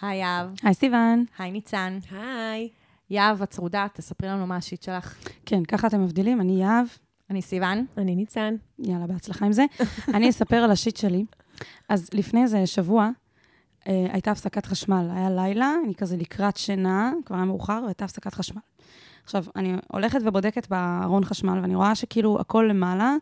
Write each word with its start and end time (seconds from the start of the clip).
היי 0.00 0.18
יהב, 0.18 0.50
היי 0.62 0.74
סיוון. 0.74 1.24
היי 1.38 1.50
ניצן. 1.50 1.98
היי. 2.10 2.68
יהב, 3.10 3.42
הצרודה, 3.42 3.86
תספרי 3.92 4.28
לנו 4.28 4.46
מה 4.46 4.56
השיט 4.56 4.82
שלך. 4.82 5.16
כן, 5.46 5.64
ככה 5.64 5.86
אתם 5.86 6.04
מבדילים, 6.04 6.40
אני 6.40 6.62
יהב. 6.62 6.86
אני 7.30 7.42
סיוון. 7.42 7.86
אני 7.96 8.16
ניצן. 8.16 8.54
יאללה, 8.78 9.06
בהצלחה 9.06 9.46
עם 9.46 9.52
זה. 9.52 9.64
אני 10.14 10.30
אספר 10.30 10.56
על 10.56 10.70
השיט 10.70 10.96
שלי. 10.96 11.24
אז 11.88 12.08
לפני 12.12 12.42
איזה 12.42 12.66
שבוע 12.66 13.10
אה, 13.88 14.06
הייתה 14.12 14.30
הפסקת 14.30 14.66
חשמל. 14.66 15.08
היה 15.14 15.30
לילה, 15.30 15.74
אני 15.84 15.94
כזה 15.94 16.16
לקראת 16.16 16.56
שינה, 16.56 17.12
כבר 17.24 17.36
היה 17.36 17.44
מאוחר, 17.44 17.80
והייתה 17.84 18.04
הפסקת 18.04 18.34
חשמל. 18.34 18.62
עכשיו, 19.24 19.44
אני 19.56 19.74
הולכת 19.92 20.18
ובודקת 20.24 20.68
בארון 20.68 21.24
חשמל, 21.24 21.58
ואני 21.62 21.74
רואה 21.74 21.94
שכאילו 21.94 22.40
הכל 22.40 22.66
למעלה, 22.70 23.14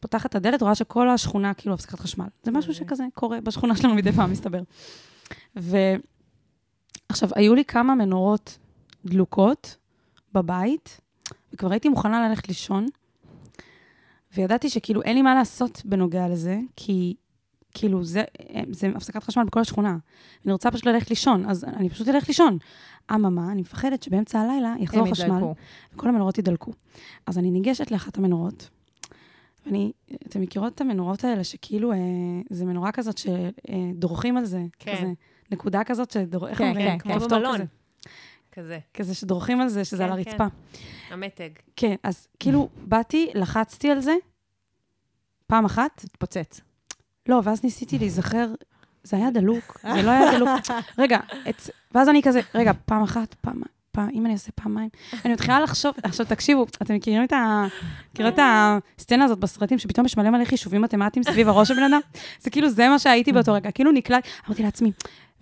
פותחת 0.00 0.30
את 0.30 0.34
הדלת, 0.34 0.62
רואה 0.62 0.74
שכל 0.74 1.08
השכונה 1.08 1.54
כאילו 1.54 1.74
הפסקת 1.74 2.00
חשמל. 2.00 2.26
זה 2.42 2.50
משהו 2.50 2.74
שכזה 2.74 3.04
קורה 3.14 3.40
בשכונה 3.40 3.76
שלנו 3.76 3.94
מדי 3.94 4.12
פעם, 4.12 4.30
מסתבר. 4.30 4.62
ועכשיו, 7.10 7.28
היו 7.34 7.54
לי 7.54 7.64
כמה 7.64 7.94
מנורות 7.94 8.58
דלוקות 9.04 9.76
בבית, 10.34 11.00
וכבר 11.52 11.70
הייתי 11.70 11.88
מוכנה 11.88 12.28
ללכת 12.28 12.48
לישון, 12.48 12.86
וידעתי 14.34 14.70
שכאילו 14.70 15.02
אין 15.02 15.16
לי 15.16 15.22
מה 15.22 15.34
לעשות 15.34 15.82
בנוגע 15.84 16.28
לזה, 16.28 16.58
כי 16.76 17.14
כאילו 17.74 18.04
זה, 18.04 18.24
זה 18.70 18.92
הפסקת 18.96 19.22
חשמל 19.22 19.44
בכל 19.44 19.60
השכונה. 19.60 19.98
אני 20.44 20.52
רוצה 20.52 20.70
פשוט 20.70 20.86
ללכת 20.86 21.10
לישון, 21.10 21.50
אז 21.50 21.64
אני 21.64 21.88
פשוט 21.88 22.08
אלך 22.08 22.28
לישון. 22.28 22.58
אממה, 23.14 23.52
אני 23.52 23.60
מפחדת 23.60 24.02
שבאמצע 24.02 24.40
הלילה 24.40 24.74
יחזור 24.78 25.10
חשמל, 25.10 25.26
ידלקו. 25.26 25.54
וכל 25.94 26.08
המנורות 26.08 26.38
ידלקו. 26.38 26.72
אז 27.26 27.38
אני 27.38 27.50
ניגשת 27.50 27.90
לאחת 27.90 28.18
המנורות, 28.18 28.68
ואני, 29.66 29.92
אתם 30.26 30.40
מכירות 30.40 30.74
את 30.74 30.80
המנורות 30.80 31.24
האלה, 31.24 31.44
שכאילו, 31.44 31.92
אה, 31.92 31.98
זה 32.50 32.64
מנורה 32.64 32.92
כזאת 32.92 33.18
שדורכים 33.18 34.36
על 34.36 34.44
זה, 34.44 34.64
כן. 34.78 34.96
כזה, 34.96 35.12
נקודה 35.50 35.84
כזאת 35.84 36.10
שדור... 36.10 36.54
כן? 36.54 36.74
כן, 36.74 36.98
כמו 36.98 37.14
כפתור 37.14 37.38
במלון. 37.38 37.60
כזה. 38.52 38.78
כזה. 38.94 39.14
שדורכים 39.14 39.60
על 39.60 39.68
זה, 39.68 39.84
שזה 39.84 39.96
כן, 39.96 40.02
על 40.04 40.10
הרצפה. 40.12 40.46
המתג. 41.10 41.50
כן, 41.76 41.94
אז 42.02 42.28
כאילו, 42.38 42.68
באתי, 42.76 43.30
לחצתי 43.34 43.90
על 43.90 44.00
זה, 44.00 44.14
פעם 45.46 45.64
אחת, 45.64 46.04
התפוצץ. 46.04 46.60
לא, 47.28 47.40
ואז 47.44 47.64
ניסיתי 47.64 47.98
להיזכר, 47.98 48.46
זה 49.02 49.16
היה 49.16 49.30
דלוק, 49.30 49.80
זה 49.94 50.02
לא 50.02 50.10
היה 50.10 50.32
דלוק. 50.32 50.50
רגע, 50.98 51.18
את, 51.48 51.70
ואז 51.92 52.08
אני 52.08 52.22
כזה, 52.22 52.40
רגע, 52.54 52.72
פעם 52.84 53.02
אחת, 53.02 53.34
פעם, 53.34 53.62
פעם, 53.92 54.08
אם 54.12 54.26
אני 54.26 54.32
אעשה 54.32 54.52
פעמיים, 54.52 54.88
אני 55.24 55.32
מתחילה 55.32 55.60
לחשוב, 55.60 55.94
עכשיו 56.02 56.26
תקשיבו, 56.26 56.66
אתם 56.82 56.94
מכירים 56.94 57.24
את 57.24 57.32
ה... 57.32 57.66
מכירים 58.12 58.32
את 58.34 58.38
הסצנה 58.98 59.24
הזאת 59.24 59.38
בסרטים, 59.38 59.78
שפתאום 59.78 60.06
יש 60.06 60.16
מלא 60.16 60.30
מלא 60.30 60.44
חישובים 60.44 60.82
מתמטיים 60.82 61.22
סביב 61.22 61.48
הראש 61.48 61.68
של 61.68 61.74
בן 61.74 61.82
אדם? 61.82 62.00
זה 62.40 62.50
כאילו, 62.50 62.70
זה 62.70 62.88
מה 62.88 62.98
שהייתי 62.98 63.32
באותו 63.32 63.52
רגע, 63.52 63.70
כאילו 63.70 63.92
נקלט, 63.92 64.26
אמרתי 64.46 64.62
לעצמי, 64.62 64.92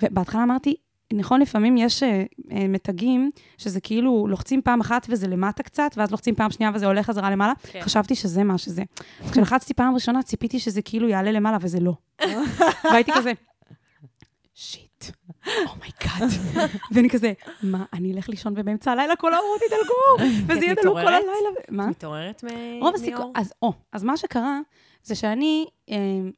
ובהתחלה 0.02 0.42
אמרתי, 0.42 0.74
נכון, 1.12 1.40
לפעמים 1.40 1.76
יש 1.76 2.02
אה, 2.02 2.24
אה, 2.52 2.68
מתגים, 2.68 3.30
שזה 3.58 3.80
כאילו 3.80 4.26
לוחצים 4.28 4.62
פעם 4.62 4.80
אחת 4.80 5.06
וזה 5.10 5.28
למטה 5.28 5.62
קצת, 5.62 5.90
ואז 5.96 6.10
לוחצים 6.10 6.34
פעם 6.34 6.50
שנייה 6.50 6.72
וזה 6.74 6.86
עולה 6.86 7.02
חזרה 7.02 7.30
למעלה. 7.30 7.52
כן. 7.62 7.80
חשבתי 7.82 8.14
שזה 8.14 8.44
מה 8.44 8.58
שזה. 8.58 8.82
כשלחצתי 9.32 9.74
פעם 9.74 9.94
ראשונה, 9.94 10.22
ציפיתי 10.22 10.58
שזה 10.58 10.82
כאילו 10.82 11.08
יעלה 11.08 11.32
למעלה, 11.32 11.58
וזה 11.60 11.80
לא. 11.80 11.92
והייתי 12.92 13.12
כזה, 13.14 13.32
shit, 14.54 15.04
oh 15.46 15.70
my 15.70 15.93
god. 15.93 16.40
ואני 16.92 17.10
כזה, 17.10 17.32
מה, 17.62 17.84
אני 17.92 18.12
אלך 18.12 18.28
לישון 18.28 18.54
ובאמצע 18.56 18.92
הלילה 18.92 19.16
כל 19.16 19.34
האורות 19.34 19.60
ידלגו, 19.62 20.28
וזה 20.48 20.66
דלוק 20.82 20.94
כל? 20.94 21.08
הלילה. 21.08 21.22
מה? 21.68 21.86
מתעוררת 21.86 22.44
מאור? 22.44 22.88
אז, 23.34 23.52
או, 23.62 23.72
אז 23.92 24.02
מה 24.02 24.16
שקרה, 24.16 24.60
זה 25.08 25.14
שאני 25.14 25.66
אה, 25.90 25.96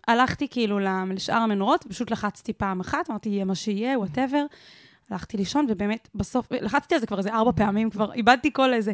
הלכתי 0.09 0.49
כאילו 0.49 0.79
לשאר 1.09 1.37
המנורות, 1.37 1.85
פשוט 1.89 2.11
לחצתי 2.11 2.53
פעם 2.53 2.81
אחת, 2.81 3.11
אמרתי, 3.11 3.29
יהיה 3.29 3.45
מה 3.45 3.55
שיהיה, 3.55 3.99
וואטאבר. 3.99 4.45
הלכתי 5.11 5.37
לישון, 5.37 5.67
ובאמת, 5.69 6.09
בסוף, 6.15 6.47
לחצתי 6.53 6.95
על 6.95 7.01
זה 7.01 7.07
כבר 7.07 7.19
איזה 7.19 7.33
ארבע 7.33 7.53
פעמים, 7.53 7.91
כבר 7.91 8.13
איבדתי 8.13 8.53
כל 8.53 8.73
איזה... 8.73 8.93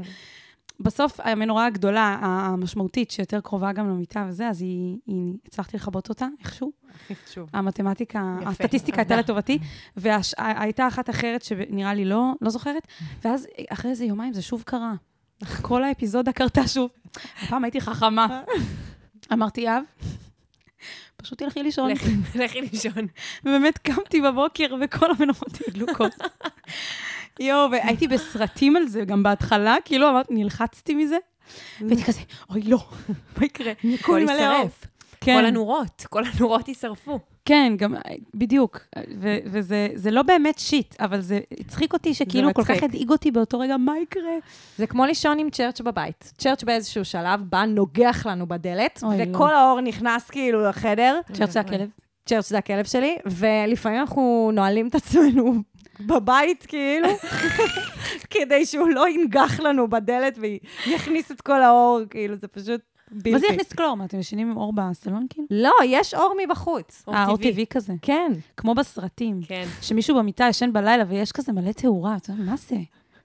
בסוף, 0.81 1.21
המנורה 1.21 1.67
הגדולה, 1.67 2.19
המשמעותית, 2.23 3.11
שיותר 3.11 3.41
קרובה 3.41 3.73
גם 3.73 3.89
למיטה 3.89 4.27
וזה, 4.29 4.49
אז 4.49 4.63
היא, 4.63 4.99
היא, 5.07 5.35
הצלחתי 5.47 5.77
לכבות 5.77 6.09
אותה 6.09 6.27
איכשהו. 6.41 6.73
שוב. 7.35 7.51
המתמטיקה, 7.53 8.37
יפה, 8.41 8.51
הסטטיסטיקה 8.51 9.01
הייתה. 9.01 9.17
לטובתי, 9.17 9.59
והייתה 9.97 10.89
אחת 10.89 11.11
אחרת 11.11 11.43
שנראה 11.43 11.95
לי 11.95 12.05
לא, 12.05 12.33
לא 12.41 12.51
זוכרת, 12.51 12.87
ואז 13.25 13.47
אחרי 13.69 13.91
איזה 13.91 14.05
יומיים 14.05 14.33
זה 14.33 14.43
שוב 14.43 14.63
קרה. 14.67 14.95
כל 15.63 15.85
האפיזודה 15.85 16.33
קרתה 16.33 16.69
שוב. 16.69 16.91
הפעם 17.43 17.65
הייתי 17.65 17.81
חכמה. 17.81 18.27
אמרתי, 19.33 19.61
יהב, 19.61 19.83
פשוט 21.17 21.39
תלכי 21.39 21.63
לישון. 21.63 21.91
לכי- 22.35 22.61
לישון. 22.61 23.07
ובאמת 23.45 23.79
קמתי 23.79 24.21
בבוקר 24.21 24.75
וכל 24.81 25.07
המנורות 25.11 25.59
היו 25.59 25.75
דלוקות. 25.75 26.13
יואו, 27.41 27.71
והייתי 27.71 28.09
בסרטים 28.09 28.77
על 28.77 28.87
זה 28.89 29.05
גם 29.05 29.23
בהתחלה, 29.23 29.77
כאילו 29.85 30.11
אמרתי, 30.11 30.35
נלחצתי 30.35 30.95
מזה, 30.95 31.17
והייתי 31.81 32.05
כזה, 32.05 32.21
אוי, 32.51 32.63
לא, 32.63 32.79
מה 33.37 33.45
יקרה? 33.47 33.73
הכל. 34.01 34.19
יישרף. 34.21 34.85
כן. 35.21 35.39
כל 35.41 35.47
הנורות, 35.47 36.05
כל 36.11 36.23
הנורות 36.25 36.69
יישרפו. 36.69 37.19
כן, 37.47 37.73
גם, 37.77 37.95
בדיוק. 38.35 38.81
ו- 39.21 39.39
וזה 39.45 39.89
זה 39.95 40.11
לא 40.11 40.23
באמת 40.23 40.59
שיט, 40.59 40.95
אבל 41.01 41.21
זה 41.21 41.41
הצחיק 41.61 41.93
אותי 41.93 42.15
שכאילו 42.15 42.55
כל 42.55 42.65
כך. 42.65 42.83
הדאיג 42.83 43.11
אותי 43.11 43.31
באותו 43.31 43.59
רגע, 43.59 43.77
מה 43.77 43.99
יקרה? 43.99 44.33
זה 44.79 44.87
כמו 44.87 45.05
לישון 45.05 45.39
עם 45.39 45.51
צ'רץ' 45.51 45.81
בבית. 45.81 46.33
צ'רץ' 46.39 46.65
באיזשהו 46.65 47.05
שלב 47.05 47.41
בא, 47.41 47.65
נוגח 47.65 48.27
לנו 48.27 48.47
בדלת, 48.47 49.03
וכל 49.19 49.51
לא. 49.53 49.59
האור 49.59 49.81
נכנס 49.81 50.31
כאילו 50.31 50.69
לחדר. 50.69 51.21
צ'רץ' 51.33 51.51
זה 51.51 51.61
הכלב. 51.61 51.89
צ'רץ' 52.27 52.49
זה 52.49 52.59
הכלב 52.59 52.85
שלי, 52.85 53.17
ולפעמים 53.27 54.01
אנחנו 54.01 54.51
נועלים 54.55 54.89
את 54.89 54.95
עצמנו 54.95 55.55
בבית, 56.01 56.67
כאילו, 56.67 57.09
כדי 58.31 58.67
שהוא 58.67 58.89
לא 58.89 59.09
ינגח 59.09 59.61
לנו 59.61 59.89
בדלת 59.91 60.39
ויכניס 60.39 61.31
את 61.31 61.41
כל 61.41 61.63
האור, 61.63 62.01
כאילו, 62.11 62.37
זה 62.37 62.49
פשוט 62.49 62.81
בלתי. 63.11 63.31
מה 63.33 63.39
זה 63.39 63.47
יכניס? 63.47 63.73
מה, 63.97 64.05
אתם 64.05 64.19
ישנים 64.19 64.51
עם 64.51 64.57
אור 64.57 64.73
בסלון 64.73 65.27
כאילו? 65.31 65.47
לא, 65.51 65.73
יש 65.85 66.15
אור 66.15 66.35
מבחוץ. 66.45 67.03
אור 67.07 67.15
אה, 67.17 67.27
אור 67.27 67.37
טבעי. 67.37 67.67
כזה. 67.71 67.93
כן. 68.03 68.33
כמו 68.57 68.75
בסרטים. 68.75 69.41
כן. 69.49 69.65
שמישהו 69.83 70.17
במיטה 70.19 70.47
ישן 70.51 70.73
בלילה 70.73 71.05
ויש 71.09 71.33
כזה 71.33 71.53
מלא 71.53 71.73
תאורה, 71.73 72.17
אתה 72.17 72.31
יודע, 72.31 72.43
מה 72.43 72.57
זה? 72.57 72.77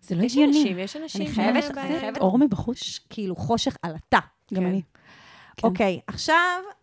זה 0.02 0.16
לא 0.16 0.24
יש 0.24 0.32
הגיוני. 0.34 0.60
אנשים, 0.62 0.80
יש 0.80 0.96
אנשים. 0.96 1.22
אני 1.22 1.32
חייבת- 1.32 1.78
אני 1.78 2.00
חייבת- 2.00 2.18
אור 2.18 2.38
מבחוש? 2.38 3.00
כאילו, 3.10 3.36
חושך 3.36 3.76
עלטה. 3.82 4.20
גם 4.54 4.62
כן. 4.64 4.68
אני. 4.70 4.82
כן. 5.58 5.68
אוקיי, 5.68 6.00
עכשיו 6.08 6.38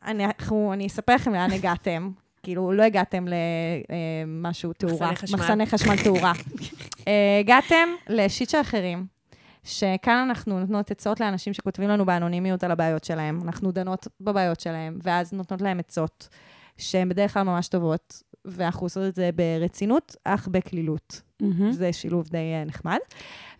אני, 0.04 0.86
אספר 0.86 1.14
לכם 1.14 1.32
לאן 1.32 1.50
הגעתם. 1.52 2.10
כאילו, 2.42 2.72
לא 2.72 2.82
הגעתם 2.82 3.24
למשהו 4.26 4.72
תאורה. 4.72 4.94
מחסני 5.12 5.16
חשמל. 5.16 5.38
מחסני 5.38 5.66
חשמל 5.66 5.96
תאורה. 6.04 6.32
אה, 7.08 7.36
הגעתם 7.40 7.88
לשיט 8.08 8.48
של 8.50 8.60
אחרים, 8.60 9.06
שכאן 9.68 10.26
אנחנו 10.28 10.60
נותנות 10.60 10.90
עצות 10.90 11.20
לאנשים 11.20 11.52
שכותבים 11.52 11.88
לנו 11.88 12.06
באנונימיות 12.06 12.64
על 12.64 12.70
הבעיות 12.70 13.04
שלהם. 13.04 13.40
אנחנו 13.44 13.72
דנות 13.72 14.08
בבעיות 14.20 14.60
שלהם, 14.60 14.98
ואז 15.02 15.32
נותנות 15.32 15.60
להם 15.62 15.78
עצות, 15.78 16.28
שהן 16.76 17.08
בדרך 17.08 17.34
כלל 17.34 17.42
ממש 17.42 17.68
טובות, 17.68 18.22
ואנחנו 18.44 18.86
עושות 18.86 19.08
את 19.08 19.14
זה 19.14 19.30
ברצינות, 19.34 20.16
אך 20.24 20.48
בקלילות. 20.48 21.22
מהמם. 21.42 21.72
זה 21.72 21.92
שילוב 21.92 22.28
די 22.28 22.54
אה, 22.54 22.64
נחמד. 22.64 22.98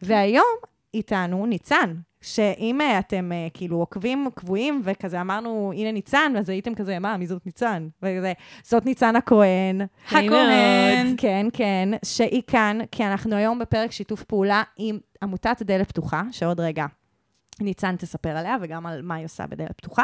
והיום 0.02 0.56
איתנו 0.94 1.46
ניצן, 1.46 1.94
שאם 2.20 2.80
אה, 2.80 2.98
אתם 2.98 3.32
אה, 3.32 3.48
כאילו 3.54 3.76
עוקבים 3.76 4.28
קבועים 4.34 4.80
וכזה 4.84 5.20
אמרנו, 5.20 5.72
הנה 5.76 5.92
ניצן, 5.92 6.32
אז 6.38 6.48
הייתם 6.48 6.74
כזה, 6.74 6.98
מה, 6.98 7.16
מי 7.16 7.26
זאת 7.26 7.46
ניצן? 7.46 7.88
וכזה, 8.02 8.32
זאת 8.62 8.86
ניצן 8.86 9.16
הכהן. 9.16 9.80
הכהן. 10.06 11.14
כן, 11.16 11.46
כן, 11.52 11.88
שהיא 12.04 12.42
כאן, 12.46 12.78
כי 12.90 13.04
אנחנו 13.04 13.36
היום 13.36 13.58
בפרק 13.58 13.92
שיתוף 13.92 14.24
פעולה 14.24 14.62
עם 14.76 14.98
עמותת 15.22 15.62
דלת 15.62 15.88
פתוחה, 15.88 16.22
שעוד 16.32 16.60
רגע 16.60 16.86
ניצן 17.60 17.96
תספר 17.96 18.36
עליה 18.36 18.56
וגם 18.60 18.86
על 18.86 19.02
מה 19.02 19.14
היא 19.14 19.24
עושה 19.24 19.46
בדלת 19.46 19.72
פתוחה. 19.76 20.02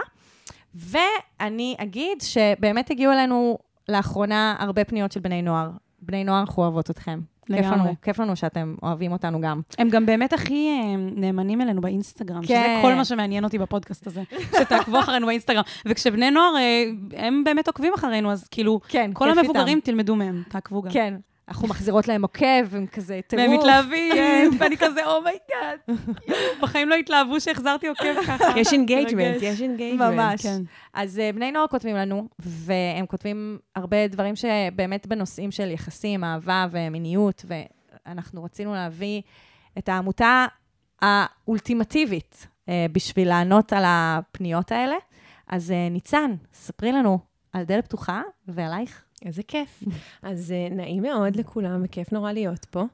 ואני 0.75 1.77
אגיד 1.79 2.21
שבאמת 2.21 2.91
הגיעו 2.91 3.13
אלינו 3.13 3.59
לאחרונה 3.89 4.57
הרבה 4.59 4.85
פניות 4.85 5.13
של 5.13 5.21
בני 5.21 5.43
נוער. 5.43 5.71
בני 6.03 6.25
נוער, 6.25 6.41
אנחנו 6.41 6.63
אוהבות 6.63 6.91
אתכם. 6.91 7.21
כיף. 7.47 7.67
לנו, 7.67 7.95
כיף 8.03 8.19
לנו 8.21 8.37
שאתם 8.37 8.75
אוהבים 8.83 9.13
אותנו 9.13 9.41
גם. 9.41 9.61
הם 9.79 9.91
גם 9.91 10.07
באמת 10.07 10.33
הכי 10.33 10.69
אה, 10.69 10.97
נאמנים 10.97 11.61
אלינו 11.61 11.81
באינסטגרם, 11.81 12.43
שזה 12.43 12.55
כן. 12.55 12.79
כל 12.83 12.95
מה 12.95 13.05
שמעניין 13.05 13.45
אותי 13.45 13.59
בפודקאסט 13.59 14.07
הזה, 14.07 14.23
שתעקבו 14.61 14.99
אחרינו 14.99 15.27
באינסטגרם. 15.27 15.63
וכשבני 15.87 16.31
נוער, 16.31 16.57
אה, 16.57 16.85
הם 17.17 17.45
באמת 17.45 17.69
עוקבים 17.69 17.93
אחרינו, 17.95 18.33
אז 18.33 18.49
כאילו, 18.49 18.81
כן, 18.89 19.11
כל 19.15 19.31
המבוגרים, 19.31 19.77
איתם. 19.77 19.91
תלמדו 19.91 20.17
מהם, 20.17 20.43
תעקבו 20.49 20.83
גם. 20.83 20.91
כן. 20.91 21.15
אנחנו 21.49 21.69
מחזירות 21.69 22.09
להם 22.09 22.23
עוקב, 22.23 22.75
הם 22.75 22.87
כזה 22.87 23.21
טירוף. 23.27 23.47
והם 23.49 23.59
מתלהבים. 23.59 24.13
ואני 24.59 24.77
כזה, 24.77 25.07
oh 25.07 25.30
my 25.30 25.53
god. 25.53 25.99
בחיים 26.61 26.89
לא 26.89 26.95
התלהבו 26.95 27.41
שהחזרתי 27.41 27.89
עוקב 27.89 28.23
ככה. 28.27 28.45
יש 28.61 28.73
engagement. 28.73 29.43
יש 29.43 29.61
engagement. 29.61 30.15
ממש. 30.15 30.43
כן. 30.43 30.63
אז 30.95 31.21
אה, 31.21 31.37
בני 31.37 31.53
נוער 31.53 31.67
כותבים 31.67 31.97
לנו, 31.97 32.29
והם 32.39 33.07
כותבים 33.07 33.59
הרבה 33.77 34.07
דברים 34.09 34.37
שבאמת 34.37 35.07
בנושאים 35.07 35.51
של 35.51 35.71
יחסים, 35.71 36.25
אהבה 36.25 36.67
ומיניות, 36.71 37.45
ואנחנו 37.49 38.45
רצינו 38.45 38.75
להביא 38.75 39.23
את 39.79 39.89
העמותה 39.89 40.47
האולטימטיבית 41.03 42.47
אה, 42.47 42.71
בשביל 42.93 43.29
לענות 43.29 43.73
על 43.73 43.85
הפניות 43.87 44.73
האלה. 44.73 44.97
אז 45.49 45.71
אה, 45.71 45.93
ניצן, 45.93 46.35
ספרי 46.53 46.93
לנו 46.93 47.19
על 47.53 47.65
דלת 47.65 47.85
פתוחה 47.85 48.23
ועלייך. 48.49 49.05
איזה 49.25 49.43
כיף. 49.43 49.83
אז 50.23 50.55
uh, 50.71 50.75
נעים 50.75 51.03
מאוד 51.03 51.37
לכולם, 51.37 51.83
וכיף 51.85 52.13
נורא 52.13 52.33
להיות 52.33 52.65
פה. 52.65 52.85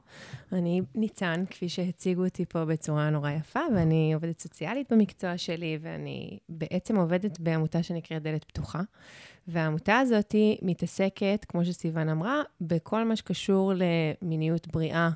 אני 0.51 0.81
ניצן, 0.95 1.43
כפי 1.49 1.69
שהציגו 1.69 2.25
אותי 2.25 2.45
פה 2.45 2.65
בצורה 2.65 3.09
נורא 3.09 3.31
יפה, 3.31 3.59
ואני 3.75 4.13
עובדת 4.13 4.39
סוציאלית 4.39 4.91
במקצוע 4.91 5.37
שלי, 5.37 5.77
ואני 5.81 6.39
בעצם 6.49 6.95
עובדת 6.95 7.39
בעמותה 7.39 7.83
שנקראת 7.83 8.23
דלת 8.23 8.43
פתוחה. 8.43 8.81
והעמותה 9.47 9.99
הזאת 9.99 10.35
מתעסקת, 10.61 11.45
כמו 11.49 11.65
שסיוון 11.65 12.09
אמרה, 12.09 12.41
בכל 12.61 13.03
מה 13.03 13.15
שקשור 13.15 13.73
למיניות 13.75 14.67
בריאה. 14.67 15.09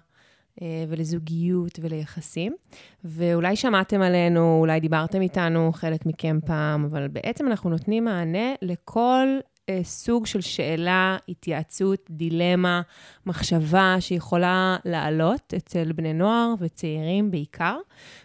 אה, 0.61 0.85
ולזוגיות 0.89 1.79
וליחסים. 1.81 2.55
ואולי 3.03 3.55
שמעתם 3.55 4.01
עלינו, 4.01 4.57
אולי 4.59 4.79
דיברתם 4.79 5.21
איתנו, 5.21 5.71
חלק 5.73 6.05
מכם 6.05 6.39
פעם, 6.45 6.85
אבל 6.85 7.07
בעצם 7.07 7.47
אנחנו 7.47 7.69
נותנים 7.69 8.05
מענה 8.05 8.53
לכל 8.61 9.27
אה, 9.69 9.79
סוג 9.83 10.25
של 10.25 10.41
שאלה, 10.41 11.17
התייעצות, 11.29 11.99
דילמה, 12.09 12.81
מחשבה 13.25 13.95
שיכולה 13.99 14.77
לעלות 14.85 15.53
אצל 15.57 15.91
בני 15.91 16.13
נוער 16.13 16.53
וצעירים 16.59 17.31
בעיקר, 17.31 17.77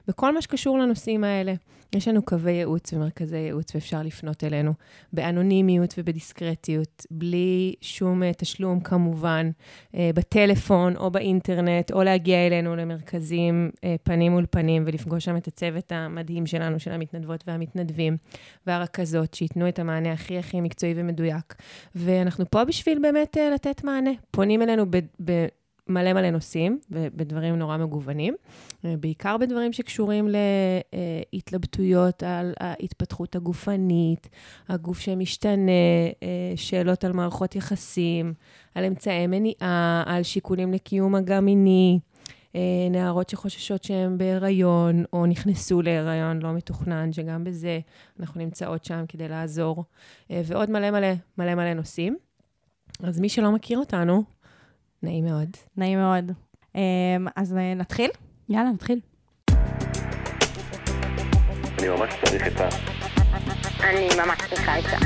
בכל 0.08 0.34
מה 0.34 0.42
שקשור 0.42 0.78
לנושאים 0.78 1.24
האלה. 1.24 1.54
יש 1.92 2.08
לנו 2.08 2.22
קווי 2.22 2.52
ייעוץ 2.52 2.92
ומרכזי 2.92 3.36
ייעוץ 3.36 3.74
ואפשר 3.74 4.02
לפנות 4.02 4.44
אלינו 4.44 4.72
באנונימיות 5.12 5.94
ובדיסקרטיות, 5.98 7.06
בלי 7.10 7.74
שום 7.80 8.22
uh, 8.22 8.26
תשלום 8.38 8.80
כמובן, 8.80 9.50
uh, 9.92 9.96
בטלפון 10.14 10.96
או 10.96 11.10
באינטרנט, 11.10 11.92
או 11.92 12.02
להגיע 12.02 12.46
אלינו 12.46 12.76
למרכזים 12.76 13.70
uh, 13.74 13.78
פנים 14.02 14.32
מול 14.32 14.46
פנים 14.50 14.82
ולפגוש 14.86 15.24
שם 15.24 15.36
את 15.36 15.48
הצוות 15.48 15.92
המדהים 15.92 16.46
שלנו, 16.46 16.80
של 16.80 16.92
המתנדבות 16.92 17.44
והמתנדבים 17.46 18.16
והרכזות, 18.66 19.34
שייתנו 19.34 19.68
את 19.68 19.78
המענה 19.78 20.12
הכי 20.12 20.38
הכי 20.38 20.60
מקצועי 20.60 20.94
ומדויק. 20.96 21.54
ואנחנו 21.94 22.44
פה 22.50 22.64
בשביל 22.64 22.98
באמת 23.02 23.36
לתת 23.54 23.84
מענה. 23.84 24.10
פונים 24.30 24.62
אלינו 24.62 24.86
ב... 24.90 24.98
ב 25.24 25.46
מלא 25.90 26.12
מלא 26.12 26.30
נושאים, 26.30 26.78
ובדברים 26.90 27.56
נורא 27.56 27.76
מגוונים, 27.76 28.34
אה, 28.84 28.94
בעיקר 29.00 29.36
בדברים 29.36 29.72
שקשורים 29.72 30.28
להתלבטויות 31.32 32.22
על 32.22 32.52
ההתפתחות 32.60 33.36
הגופנית, 33.36 34.28
הגוף 34.68 34.98
שמשתנה, 34.98 35.72
אה, 36.22 36.52
שאלות 36.56 37.04
על 37.04 37.12
מערכות 37.12 37.56
יחסים, 37.56 38.34
על 38.74 38.84
אמצעי 38.84 39.26
מניעה, 39.26 40.02
על 40.06 40.22
שיקולים 40.22 40.72
לקיום 40.72 41.14
מגע 41.14 41.40
מיני. 41.40 41.98
אה, 42.56 42.60
נערות 42.90 43.28
שחוששות 43.28 43.84
שהן 43.84 44.18
בהיריון, 44.18 45.04
או 45.12 45.26
נכנסו 45.26 45.82
להיריון 45.82 46.38
לא 46.42 46.52
מתוכנן, 46.52 47.12
שגם 47.12 47.44
בזה 47.44 47.80
אנחנו 48.20 48.40
נמצאות 48.40 48.84
שם 48.84 49.04
כדי 49.08 49.28
לעזור, 49.28 49.84
ועוד 50.30 50.70
מלא 50.70 50.90
מלא 50.90 51.12
מלא 51.38 51.54
מלא 51.54 51.74
נושאים. 51.74 52.16
אז 53.02 53.20
מי 53.20 53.28
שלא 53.28 53.52
מכיר 53.52 53.78
אותנו, 53.78 54.24
נעים 55.02 55.24
מאוד. 55.24 55.48
נעים 55.76 55.98
מאוד. 55.98 56.32
אמ, 56.74 56.80
אז 57.36 57.56
אה, 57.56 57.74
נתחיל? 57.74 58.10
יאללה, 58.48 58.70
נתחיל. 58.70 59.00
אני 61.78 61.88
ממש 61.88 62.14
צריך 62.24 62.46
את 62.46 62.60
ה... 62.60 62.68
אני 63.80 64.08
ממש 64.24 64.38
צריכה 64.50 64.78
את 64.78 64.84
זה. 64.84 64.96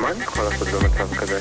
מה 0.00 0.10
אני 0.12 0.24
יכול 0.24 0.44
לעשות 0.44 0.68
במצב 0.68 1.14
כזה? 1.14 1.40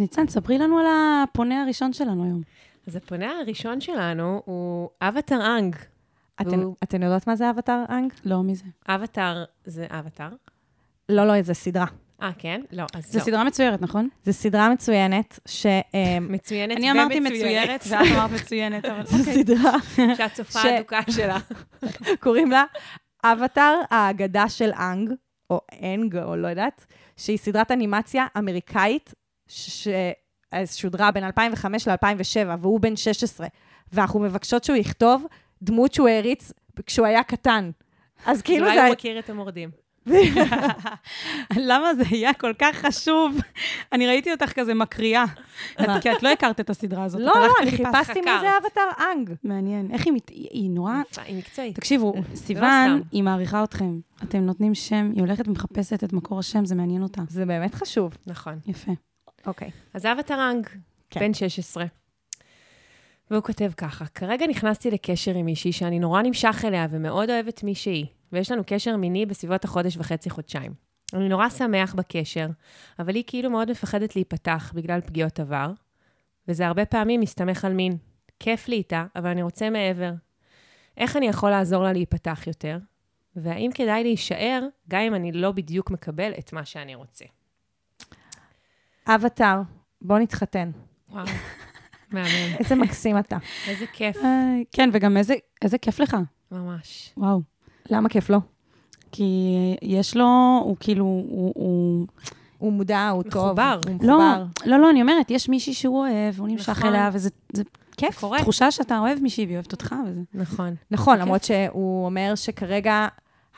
אז 0.00 0.08
ניצן, 0.08 0.28
ספרי 0.28 0.58
לנו 0.58 0.78
על 0.78 0.86
הפונה 1.24 1.62
הראשון 1.62 1.92
שלנו 1.92 2.24
היום. 2.24 2.42
אז 2.86 2.96
הפונה 2.96 3.30
הראשון 3.40 3.80
שלנו 3.80 4.42
הוא 4.44 4.88
אבטר 5.02 5.56
אנג. 5.58 5.76
אתן, 6.40 6.62
הוא- 6.62 6.76
אתן 6.82 7.02
יודעות 7.02 7.26
מה 7.26 7.36
זה 7.36 7.50
אבטר 7.50 7.82
אנג? 7.90 8.12
לא, 8.24 8.42
מי 8.42 8.54
זה? 8.54 8.64
אבטר 8.88 9.44
זה 9.64 9.86
אבטר. 9.90 10.28
לא, 11.08 11.26
לא, 11.26 11.42
זו 11.42 11.54
סדרה. 11.54 11.86
אה, 12.22 12.30
כן? 12.38 12.60
לא, 12.72 12.84
אז 12.94 13.12
זו 13.12 13.18
לא. 13.18 13.24
סדרה 13.24 13.44
מצוירת, 13.44 13.82
נכון? 13.82 14.08
זו 14.24 14.32
סדרה 14.32 14.70
מצוינת, 14.70 15.38
ש... 15.46 15.66
אמ, 15.66 16.26
מצוינת 16.32 16.76
אני 16.76 16.90
אמרתי 16.90 17.20
מצוירת, 17.20 17.84
ואת 17.90 18.02
אמרת 18.12 18.30
מצוינת, 18.30 18.84
אבל 18.84 19.06
זו 19.06 19.18
אוקיי. 19.18 19.34
סדרה, 19.34 19.72
שהצופה 20.16 20.58
ש- 20.60 20.64
האדוקה 20.64 21.00
שלה. 21.10 21.38
קוראים 22.20 22.50
לה 22.50 22.64
אבטר, 23.24 23.74
האגדה 23.90 24.48
של 24.48 24.70
אנג, 24.72 25.10
או 25.50 25.60
אנג, 25.82 26.16
או 26.16 26.36
לא 26.36 26.48
יודעת, 26.48 26.86
שהיא 27.16 27.38
סדרת 27.38 27.70
אנימציה 27.70 28.26
אמריקאית, 28.38 29.14
ששודרה 29.50 31.10
בין 31.10 31.24
2005 31.24 31.88
ל-2007, 31.88 32.48
והוא 32.60 32.80
בן 32.80 32.96
16, 32.96 33.46
ואנחנו 33.92 34.20
מבקשות 34.20 34.64
שהוא 34.64 34.76
יכתוב 34.76 35.26
דמות 35.62 35.94
שהוא 35.94 36.08
העריץ 36.08 36.52
כשהוא 36.86 37.06
היה 37.06 37.22
קטן. 37.22 37.70
אז 38.26 38.42
כאילו 38.42 38.66
אולי 38.66 38.76
זה... 38.76 38.84
הוא 38.84 38.92
מכיר 38.92 39.18
את 39.18 39.30
המורדים. 39.30 39.70
למה 41.70 41.94
זה 41.94 42.02
היה 42.10 42.32
כל 42.32 42.52
כך 42.58 42.76
חשוב? 42.76 43.40
אני 43.92 44.06
ראיתי 44.06 44.32
אותך 44.32 44.52
כזה 44.52 44.74
מקריאה. 44.74 45.24
כי 45.76 46.12
את 46.12 46.22
לא 46.22 46.28
הכרת 46.28 46.60
את 46.60 46.70
הסדרה 46.70 47.04
הזאת. 47.04 47.20
לא, 47.20 47.32
לא, 47.34 47.52
אני. 47.62 47.70
חיפשתי 47.70 48.20
מי. 48.20 48.30
זה 48.40 48.48
אבטר 48.62 49.04
אנג. 49.12 49.32
מעניין. 49.44 49.90
איך 49.92 50.06
היא 50.06 50.12
מת... 50.12 50.28
היא 50.28 50.70
נורא... 50.70 50.94
היא 51.26 51.38
מקצועית. 51.38 51.76
תקשיבו, 51.76 52.12
לא 52.16 52.36
סיוון. 52.36 53.02
היא 53.12 53.22
מעריכה 53.22 53.64
אתכם. 53.64 54.00
אתם 54.22 54.38
נותנים 54.38 54.74
שם, 54.74 55.10
היא 55.14 55.20
הולכת 55.20 55.48
ומחפשת 55.48 56.04
את 56.04 56.12
מקור 56.12 56.38
השם, 56.38 56.64
זה 56.64 56.74
מעניין 56.74 57.02
אותה. 57.02 57.22
זה 57.28 57.46
באמת 57.46 57.74
חשוב. 57.74 58.16
נכון. 58.26 58.58
יפה. 58.66 58.92
אוקיי. 59.46 59.70
אז 59.94 60.06
אבטר 60.06 60.50
אנג, 60.50 60.68
כן. 61.10 61.20
בן 61.20 61.34
16. 61.34 61.84
והוא 63.30 63.42
כותב 63.42 63.70
ככה, 63.76 64.06
כרגע 64.06 64.46
נכנסתי 64.46 64.90
לקשר 64.90 65.34
עם 65.34 65.46
מישהי 65.46 65.72
שאני 65.72 65.98
נורא 65.98 66.22
נמשך 66.22 66.64
אליה 66.64 66.86
ומאוד 66.90 67.30
אוהבת 67.30 67.62
מי 67.62 67.74
שהיא, 67.74 68.06
ויש 68.32 68.50
לנו 68.50 68.62
קשר 68.66 68.96
מיני 68.96 69.26
בסביבות 69.26 69.64
החודש 69.64 69.96
וחצי, 69.96 70.30
חודשיים. 70.30 70.72
אני 71.14 71.28
נורא 71.28 71.48
שמח 71.48 71.94
בקשר, 71.94 72.46
אבל 72.98 73.14
היא 73.14 73.24
כאילו 73.26 73.50
מאוד 73.50 73.70
מפחדת 73.70 74.16
להיפתח 74.16 74.72
בגלל 74.74 75.00
פגיעות 75.00 75.40
עבר, 75.40 75.72
וזה 76.48 76.66
הרבה 76.66 76.84
פעמים 76.84 77.20
מסתמך 77.20 77.64
על 77.64 77.72
מין. 77.72 77.96
כיף 78.40 78.68
לי 78.68 78.76
איתה, 78.76 79.06
אבל 79.16 79.26
אני 79.26 79.42
רוצה 79.42 79.70
מעבר. 79.70 80.12
איך 80.96 81.16
אני 81.16 81.26
יכול 81.26 81.50
לעזור 81.50 81.82
לה 81.82 81.92
להיפתח 81.92 82.46
יותר? 82.46 82.78
והאם 83.36 83.70
כדאי 83.74 84.02
להישאר, 84.02 84.66
גם 84.88 85.00
אם 85.00 85.14
אני 85.14 85.32
לא 85.32 85.52
בדיוק 85.52 85.90
מקבל 85.90 86.32
את 86.38 86.52
מה 86.52 86.64
שאני 86.64 86.94
רוצה? 86.94 87.24
אבטר, 89.06 89.60
בוא 90.02 90.18
נתחתן. 90.18 90.70
וואו, 91.10 91.24
מהמם. 92.12 92.26
איזה 92.58 92.74
מקסים 92.74 93.18
אתה. 93.18 93.36
איזה 93.68 93.84
כיף, 93.92 94.16
כן, 94.72 94.90
וגם 94.92 95.16
איזה 95.62 95.78
כיף 95.78 96.00
לך. 96.00 96.16
ממש. 96.52 97.12
וואו. 97.16 97.40
למה 97.90 98.08
כיף 98.08 98.30
לו? 98.30 98.40
כי 99.12 99.54
יש 99.82 100.16
לו, 100.16 100.60
הוא 100.64 100.76
כאילו, 100.80 101.04
הוא... 101.04 101.52
הוא... 101.56 102.06
הוא 102.58 102.72
מודע, 102.72 103.08
הוא 103.08 103.22
טוב. 103.22 103.46
מחובר. 103.46 103.80
הוא 103.86 103.94
לא, 104.02 104.18
מחובר. 104.18 104.44
לא, 104.66 104.78
לא, 104.78 104.90
אני 104.90 105.02
אומרת, 105.02 105.30
יש 105.30 105.48
מישהי 105.48 105.74
שהוא 105.74 105.98
אוהב, 105.98 106.40
הוא 106.40 106.48
נמשך 106.48 106.68
נכון. 106.68 106.88
אליה, 106.88 107.10
וזה 107.12 107.30
זה 107.52 107.62
כיף. 107.96 108.20
קורה. 108.20 108.38
תחושה 108.38 108.70
שאתה 108.70 108.98
אוהב 108.98 109.18
מישהי 109.18 109.44
והיא 109.44 109.56
אוהבת 109.56 109.72
אותך, 109.72 109.94
וזה... 110.06 110.20
נכון. 110.34 110.74
נכון. 110.90 111.18
למרות 111.18 111.44
שהוא 111.44 112.04
אומר 112.04 112.34
שכרגע 112.34 113.08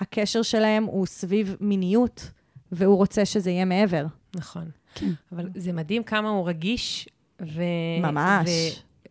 הקשר 0.00 0.42
שלהם 0.42 0.84
הוא 0.84 1.06
סביב 1.06 1.56
מיניות, 1.60 2.30
והוא 2.72 2.96
רוצה 2.96 3.24
שזה 3.24 3.50
יהיה 3.50 3.64
מעבר. 3.64 4.06
נכון. 4.36 4.70
כן. 4.94 5.10
אבל 5.32 5.48
זה 5.54 5.72
מדהים 5.72 6.02
כמה 6.02 6.28
הוא 6.28 6.48
רגיש 6.48 7.08
ו... 7.42 7.62
ממש. 8.02 8.48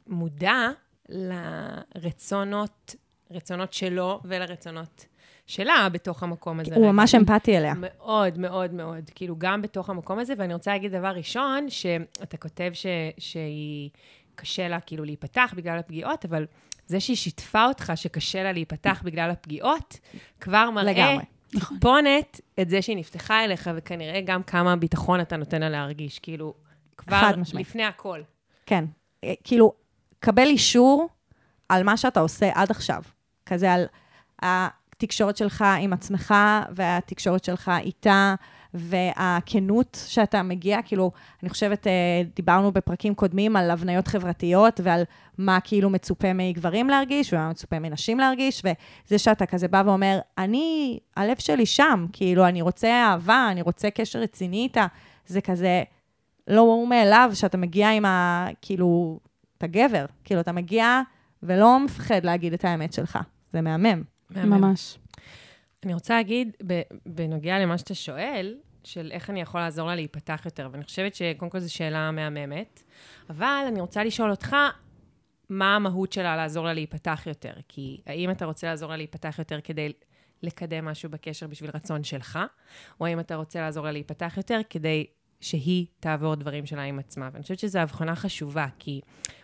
ומודע 0.08 0.56
לרצונות, 1.10 2.96
רצונות 3.32 3.74
שלו 3.74 4.20
ולרצונות 4.26 5.06
שלה 5.48 5.88
בתוך 5.92 6.24
המקום 6.24 6.60
הזה. 6.60 6.76
הוא. 6.76 6.92
ממש 6.92 7.16
אמפתי 7.16 7.58
אליה. 7.58 7.74
מאוד, 7.78 8.38
מאוד, 8.38 8.74
מאוד. 8.74 9.10
כאילו, 9.16 9.36
גם 9.38 9.62
בתוך 9.62 9.90
המקום 9.90 10.20
הזה, 10.20 10.34
ואני 10.38 10.54
רוצה 10.54 10.72
להגיד 10.72 10.92
דבר 10.92 11.08
ראשון, 11.08 11.70
שאתה 11.70 12.38
כותב 12.38 12.72
ש... 12.74 12.86
שהיא, 13.18 13.90
קשה 14.36 14.68
לה 14.68 14.80
כאילו 14.80 15.04
להיפתח 15.04 15.54
בגלל 15.58 15.80
הפגיעות, 15.80 16.26
אבל 16.26 16.46
זה 16.88 17.00
שהיא 17.00 17.18
שיתפה 17.18 17.66
אותך 17.66 17.92
שקשה 17.96 18.44
לה 18.44 18.52
להיפתח 18.52 19.02
בגלל 19.06 19.32
הפגיעות, 19.32 20.00
כבר 20.40 20.70
מראה 20.70 20.94
לגמרי. 20.94 21.24
נכון. 21.56 21.78
טיפונת 21.78 22.42
את 22.62 22.70
זה 22.70 22.82
שהיא 22.82 22.98
נפתחה 22.98 23.44
אליך, 23.44 23.70
וכנראה 23.76 24.22
גם 24.26 24.44
כמה 24.44 24.76
ביטחון 24.76 25.22
אתה 25.22 25.38
נותן 25.38 25.62
לה 25.62 25.70
להרגיש, 25.70 26.20
כאילו, 26.20 26.54
כבר. 26.98 27.32
לפני 27.54 27.84
הכל. 27.84 28.22
כן. 28.66 28.86
אה, 29.24 29.34
כאילו, 29.44 29.74
קבל 30.20 30.48
אישור 30.48 31.10
על 31.70 31.84
מה 31.84 31.98
שאתה 31.98 32.20
עושה 32.20 32.50
עד 32.54 32.72
עכשיו. 32.72 33.02
כזה 33.46 33.74
על 33.74 33.86
התקשורת 34.42 35.38
שלך 35.38 35.66
עם 35.80 35.94
עצמך, 35.94 36.34
והתקשורת 36.76 37.44
שלך 37.44 37.72
איתה, 37.80 38.36
והכנות 38.74 39.98
שאתה 40.08 40.44
מגיע, 40.44 40.82
כאילו, 40.82 41.12
אני 41.44 41.50
חושבת, 41.50 41.88
אה, 41.88 41.92
דיברנו 42.36 42.72
בפרקים 42.72 43.16
קודמים 43.16 43.56
על 43.56 43.72
הבניות 43.72 44.08
חברתיות 44.08 44.80
ועל 44.84 45.04
מה 45.38 45.60
כאילו 45.64 45.90
מצופה 45.90 46.34
מגברים 46.34 46.90
להרגיש 46.90 47.34
ומה 47.34 47.50
מצופה 47.50 47.80
מנשים 47.80 48.20
להרגיש, 48.20 48.62
וזה 48.66 49.20
שאתה 49.20 49.46
כזה 49.46 49.68
בא 49.68 49.84
ואומר, 49.86 50.20
אני, 50.38 51.00
הלב 51.18 51.38
שלי 51.40 51.66
שם, 51.66 52.06
כאילו, 52.14 52.48
אני 52.48 52.62
רוצה 52.62 52.88
אהבה, 52.88 53.48
אני 53.52 53.62
רוצה 53.62 53.90
קשר 53.90 54.20
רציני 54.20 54.58
איתה, 54.58 54.86
זה 55.26 55.42
כזה 55.42 55.84
לא 56.48 56.62
ברור 56.62 56.88
מאליו 56.88 57.32
שאתה 57.34 57.58
מגיע 57.58 57.90
עם 57.90 58.06
ה... 58.06 58.48
כאילו, 58.62 59.20
אתה 59.58 59.68
גבר, 59.68 60.06
כאילו, 60.24 60.42
אתה 60.42 60.52
מגיע 60.52 61.02
ולא 61.44 61.80
מפחד 61.80 62.24
להגיד 62.24 62.54
את 62.54 62.66
האמת 62.66 62.94
שלך. 62.94 63.20
זה 63.54 63.62
מהמם. 63.62 64.04
ממש. 64.36 64.98
אני 65.86 65.94
רוצה 65.94 66.16
להגיד, 66.16 66.58
בנוגע 67.06 67.60
למה 67.60 67.78
שאתה 67.78 67.96
שואל, 67.96 68.58
של 68.84 69.10
איך 69.12 69.30
אני 69.30 69.42
יכול 69.42 69.62
לעזור 69.62 69.88
לה 69.88 69.96
להיפתח 69.96 70.42
יותר, 70.46 70.70
ואני 70.72 70.84
חושבת 70.84 71.16
שקודם 71.16 71.52
כל 71.52 71.60
זו 71.60 71.74
שאלה 71.74 72.12
מהממת, 72.12 72.84
אבל 73.30 73.64
אני 73.68 73.82
רוצה 73.82 74.04
לשאול 74.04 74.32
אותך, 74.32 74.56
מה 75.50 75.76
המהות 75.76 76.14
שלה 76.14 76.36
לעזור 76.36 76.66
לה 76.66 76.74
להיפתח 76.74 77.24
יותר? 77.26 77.54
כי 77.68 78.02
האם 78.08 78.32
אתה 78.32 78.46
רוצה 78.46 78.68
לעזור 78.68 78.90
לה 78.90 78.98
להיפתח 78.98 79.36
יותר 79.40 79.62
כדי 79.62 79.94
לקדם 80.44 80.86
משהו 80.86 81.10
בקשר 81.10 81.48
בשביל 81.48 81.70
רצון 81.74 82.04
שלך, 82.04 82.40
או 83.00 83.06
האם 83.06 83.20
אתה 83.20 83.36
רוצה 83.36 83.62
לעזור 83.62 83.86
לה 83.86 83.92
להיפתח 83.92 84.34
יותר 84.38 84.62
כדי 84.70 85.06
שהיא 85.40 85.86
תעבור 86.00 86.36
דברים 86.36 86.66
שלה 86.66 86.84
עם 86.84 87.00
עצמה? 87.00 87.30
ואני 87.34 87.42
חושבת 87.42 87.60
שזו 87.60 87.80
הבחנה 87.80 88.16
חשובה, 88.16 88.68
כי 88.80 89.02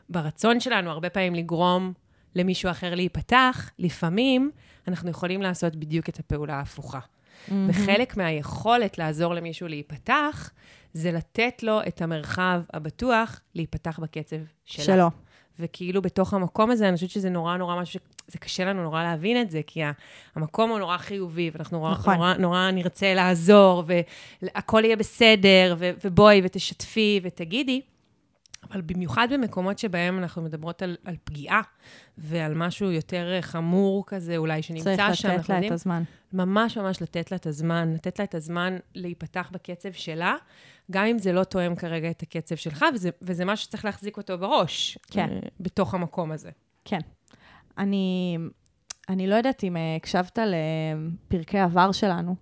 ברצון 0.09 0.59
שלנו 0.59 0.91
הרבה 0.91 1.09
פעמים 1.09 1.35
לגרום 1.35 1.93
למישהו 2.35 2.71
אחר 2.71 2.95
להיפתח, 2.95 3.69
לפעמים 3.79 4.51
אנחנו 4.87 5.09
יכולים 5.09 5.41
לעשות 5.41 5.75
בדיוק 5.75 6.09
את 6.09 6.19
הפעולה 6.19 6.55
ההפוכה. 6.55 6.99
וחלק 7.67 8.17
מהיכולת 8.17 8.97
לעזור 8.97 9.33
למישהו 9.33 9.67
להיפתח, 9.67 10.49
זה 10.93 11.11
לתת 11.11 11.63
לו 11.63 11.79
את 11.87 12.01
המרחב 12.01 12.61
הבטוח 12.73 13.39
להיפתח 13.55 13.99
בקצב 13.99 14.35
שלה. 14.65 14.85
שלו. 14.85 15.09
וכאילו 15.59 16.01
בתוך 16.01 16.33
המקום 16.33 16.71
הזה, 16.71 16.87
אני 16.87 16.95
חושבת 16.95 17.09
שזה 17.09 17.29
נורא 17.29 17.57
נורא 17.57 17.81
משהו, 17.81 17.99
זה 18.27 18.37
קשה 18.37 18.65
לנו 18.65 18.83
נורא 18.83 19.03
להבין 19.03 19.41
את 19.41 19.51
זה, 19.51 19.61
כי 19.67 19.81
המקום 20.35 20.69
הוא 20.69 20.79
נורא 20.79 20.97
חיובי, 20.97 21.49
ואנחנו 21.53 21.77
נורא, 21.77 21.91
נכון. 21.91 22.15
נורא, 22.15 22.33
נורא 22.33 22.71
נרצה 22.71 23.13
לעזור, 23.13 23.83
והכל 24.41 24.81
יהיה 24.85 24.95
בסדר, 24.95 25.75
ו- 25.77 25.91
ובואי 26.03 26.41
ותשתפי 26.43 27.19
ותגידי. 27.23 27.81
אבל 28.63 28.81
במיוחד 28.81 29.27
במקומות 29.31 29.79
שבהם 29.79 30.17
אנחנו 30.17 30.41
מדברות 30.41 30.81
על, 30.81 30.97
על 31.05 31.15
פגיעה 31.23 31.61
ועל 32.17 32.53
משהו 32.53 32.91
יותר 32.91 33.41
חמור 33.41 34.03
כזה, 34.07 34.37
אולי 34.37 34.61
שנמצא 34.61 34.95
צריך 34.95 35.15
שם, 35.15 35.27
לתת 35.27 35.37
אנחנו 35.37 35.53
לה 35.53 35.57
את 35.57 35.63
יודעים, 35.63 35.73
הזמן. 35.73 36.03
ממש 36.33 36.77
ממש 36.77 37.01
לתת 37.01 37.31
לה 37.31 37.37
את 37.37 37.45
הזמן, 37.45 37.93
לתת 37.93 38.19
לה 38.19 38.25
את 38.25 38.35
הזמן 38.35 38.77
להיפתח 38.95 39.49
בקצב 39.51 39.91
שלה, 39.91 40.35
גם 40.91 41.05
אם 41.05 41.19
זה 41.19 41.33
לא 41.33 41.43
תואם 41.43 41.75
כרגע 41.75 42.09
את 42.09 42.21
הקצב 42.21 42.55
שלך, 42.55 42.85
וזה, 42.93 43.09
וזה 43.21 43.45
משהו 43.45 43.65
שצריך 43.65 43.85
להחזיק 43.85 44.17
אותו 44.17 44.37
בראש. 44.37 44.97
כן. 45.11 45.29
אה, 45.31 45.39
בתוך 45.59 45.93
המקום 45.93 46.31
הזה. 46.31 46.49
כן. 46.85 46.99
אני, 47.77 48.37
אני 49.09 49.27
לא 49.27 49.35
יודעת 49.35 49.63
אם 49.63 49.77
אה, 49.77 49.95
הקשבת 49.95 50.39
לפרקי 50.39 51.59
עבר 51.59 51.91
שלנו. 51.91 52.35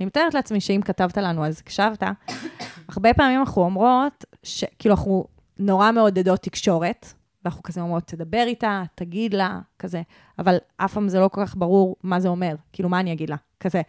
אני 0.00 0.06
מתארת 0.06 0.34
לעצמי 0.34 0.60
שאם 0.60 0.80
כתבת 0.84 1.18
לנו, 1.18 1.46
אז 1.46 1.58
הקשבת. 1.58 2.02
הרבה 2.94 3.14
פעמים 3.14 3.40
אנחנו 3.40 3.62
אומרות, 3.62 4.24
ש, 4.42 4.64
כאילו, 4.78 4.94
אנחנו 4.94 5.24
נורא 5.58 5.92
מעודדות 5.92 6.40
תקשורת, 6.40 7.06
ואנחנו 7.44 7.62
כזה 7.62 7.80
אומרות, 7.80 8.06
תדבר 8.06 8.44
איתה, 8.46 8.82
תגיד 8.94 9.34
לה, 9.34 9.60
כזה, 9.78 10.02
אבל 10.38 10.56
אף 10.76 10.94
פעם 10.94 11.08
זה 11.08 11.20
לא 11.20 11.28
כל 11.28 11.46
כך 11.46 11.56
ברור 11.56 11.96
מה 12.02 12.20
זה 12.20 12.28
אומר, 12.28 12.54
כאילו, 12.72 12.88
מה 12.88 13.00
אני 13.00 13.12
אגיד 13.12 13.30
לה? 13.30 13.36
כזה, 13.60 13.82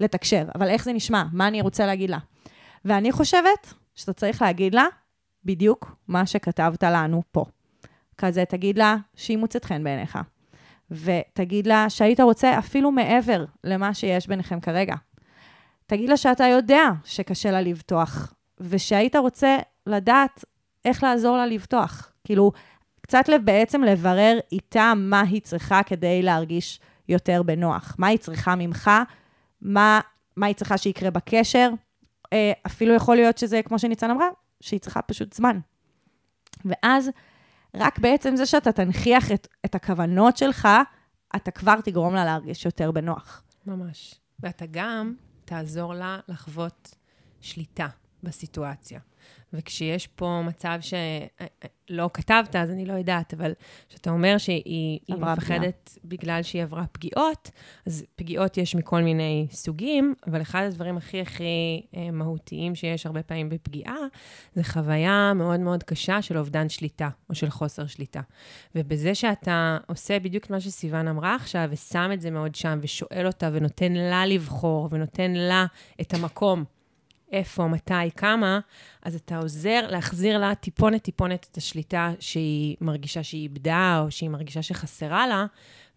לתקשר, 0.00 0.44
אבל 0.54 0.68
איך 0.68 0.84
זה 0.84 0.92
נשמע? 0.92 1.24
מה 1.32 1.48
אני 1.48 1.60
רוצה 1.60 1.86
להגיד 1.86 2.10
לה? 2.10 2.18
ואני 2.84 3.12
חושבת 3.12 3.74
שאתה 3.94 4.12
צריך 4.12 4.42
להגיד 4.42 4.74
לה 4.74 4.84
בדיוק 5.44 5.96
מה 6.08 6.26
שכתבת 6.26 6.82
לנו 6.82 7.22
פה. 7.32 7.44
כזה, 8.18 8.44
תגיד 8.44 8.78
לה 8.78 8.96
שהיא 9.16 9.38
מוצאת 9.38 9.64
חן 9.64 9.84
בעיניך, 9.84 10.18
ותגיד 10.90 11.66
לה 11.66 11.90
שהיית 11.90 12.20
רוצה 12.20 12.58
אפילו 12.58 12.90
מעבר 12.90 13.44
למה 13.64 13.94
שיש 13.94 14.26
ביניכם 14.26 14.60
כרגע. 14.60 14.94
תגיד 15.86 16.08
לה 16.08 16.16
שאתה 16.16 16.44
יודע 16.44 16.82
שקשה 17.04 17.50
לה 17.50 17.60
לבטוח, 17.60 18.34
ושהיית 18.60 19.16
רוצה 19.16 19.58
לדעת 19.86 20.44
איך 20.84 21.02
לעזור 21.02 21.36
לה 21.36 21.46
לבטוח. 21.46 22.12
כאילו, 22.24 22.52
קצת 23.00 23.24
בעצם 23.44 23.82
לברר 23.82 24.38
איתה 24.52 24.92
מה 24.96 25.20
היא 25.20 25.40
צריכה 25.40 25.82
כדי 25.82 26.22
להרגיש 26.22 26.80
יותר 27.08 27.42
בנוח. 27.42 27.96
מה 27.98 28.06
היא 28.06 28.18
צריכה 28.18 28.54
ממך, 28.54 28.90
מה, 29.60 30.00
מה 30.36 30.46
היא 30.46 30.54
צריכה 30.54 30.78
שיקרה 30.78 31.10
בקשר. 31.10 31.70
אה, 32.32 32.52
אפילו 32.66 32.94
יכול 32.94 33.16
להיות 33.16 33.38
שזה, 33.38 33.60
כמו 33.62 33.78
שניצן 33.78 34.10
אמרה, 34.10 34.28
שהיא 34.60 34.80
צריכה 34.80 35.02
פשוט 35.02 35.32
זמן. 35.32 35.58
ואז, 36.64 37.10
רק 37.74 37.98
בעצם 37.98 38.36
זה 38.36 38.46
שאתה 38.46 38.72
תנכיח 38.72 39.32
את, 39.32 39.48
את 39.64 39.74
הכוונות 39.74 40.36
שלך, 40.36 40.68
אתה 41.36 41.50
כבר 41.50 41.80
תגרום 41.80 42.14
לה 42.14 42.24
להרגיש 42.24 42.64
יותר 42.64 42.90
בנוח. 42.90 43.42
ממש. 43.66 44.14
ואתה 44.40 44.64
גם 44.70 45.14
תעזור 45.44 45.94
לה 45.94 46.18
לחוות 46.28 46.94
שליטה 47.40 47.88
בסיטואציה. 48.22 49.00
וכשיש 49.52 50.06
פה 50.06 50.42
מצב 50.46 50.78
שלא 50.80 52.10
כתבת, 52.14 52.56
אז 52.56 52.70
אני 52.70 52.86
לא 52.86 52.92
יודעת, 52.92 53.34
אבל 53.34 53.52
כשאתה 53.88 54.10
אומר 54.10 54.38
שהיא 54.38 55.00
מפחדת 55.08 55.98
בגלל 56.04 56.42
שהיא 56.42 56.62
עברה 56.62 56.84
פגיעות, 56.92 57.50
אז 57.86 58.04
פגיעות 58.16 58.56
יש 58.58 58.74
מכל 58.74 59.02
מיני 59.02 59.46
סוגים, 59.50 60.14
אבל 60.26 60.42
אחד 60.42 60.62
הדברים 60.66 60.96
הכי 60.96 61.20
הכי 61.20 61.82
אה, 61.96 62.10
מהותיים 62.10 62.74
שיש 62.74 63.06
הרבה 63.06 63.22
פעמים 63.22 63.48
בפגיעה, 63.48 63.96
זה 64.54 64.64
חוויה 64.64 65.32
מאוד 65.34 65.60
מאוד 65.60 65.82
קשה 65.82 66.22
של 66.22 66.38
אובדן 66.38 66.68
שליטה, 66.68 67.08
או 67.30 67.34
של 67.34 67.50
חוסר 67.50 67.86
שליטה. 67.86 68.20
ובזה 68.74 69.14
שאתה 69.14 69.78
עושה 69.86 70.18
בדיוק 70.18 70.44
את 70.44 70.50
מה 70.50 70.60
שסיוון 70.60 71.08
אמרה 71.08 71.34
עכשיו, 71.34 71.68
ושם 71.70 72.10
את 72.14 72.20
זה 72.20 72.30
מאוד 72.30 72.54
שם, 72.54 72.78
ושואל 72.82 73.26
אותה, 73.26 73.50
ונותן 73.52 73.92
לה 73.92 74.26
לבחור, 74.26 74.88
ונותן 74.90 75.30
לה 75.32 75.66
את 76.00 76.14
המקום, 76.14 76.64
איפה, 77.32 77.66
מתי, 77.66 78.10
כמה, 78.16 78.60
אז 79.02 79.14
אתה 79.14 79.38
עוזר 79.38 79.86
להחזיר 79.90 80.38
לה 80.38 80.54
טיפונת 80.54 81.02
טיפונת 81.02 81.46
את 81.50 81.56
השליטה 81.56 82.12
שהיא 82.20 82.76
מרגישה 82.80 83.22
שהיא 83.22 83.42
איבדה, 83.42 84.00
או 84.04 84.10
שהיא 84.10 84.30
מרגישה 84.30 84.62
שחסרה 84.62 85.26
לה, 85.26 85.46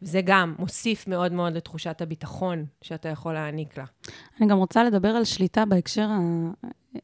וזה 0.01 0.21
גם 0.21 0.55
מוסיף 0.59 1.07
מאוד 1.07 1.31
מאוד 1.31 1.53
לתחושת 1.53 2.01
הביטחון 2.01 2.65
שאתה 2.81 3.09
יכול 3.09 3.33
להעניק 3.33 3.77
לה. 3.77 3.85
אני 4.39 4.47
גם 4.47 4.57
רוצה 4.57 4.83
לדבר 4.83 5.09
על 5.09 5.23
שליטה 5.23 5.65
בהקשר 5.65 6.07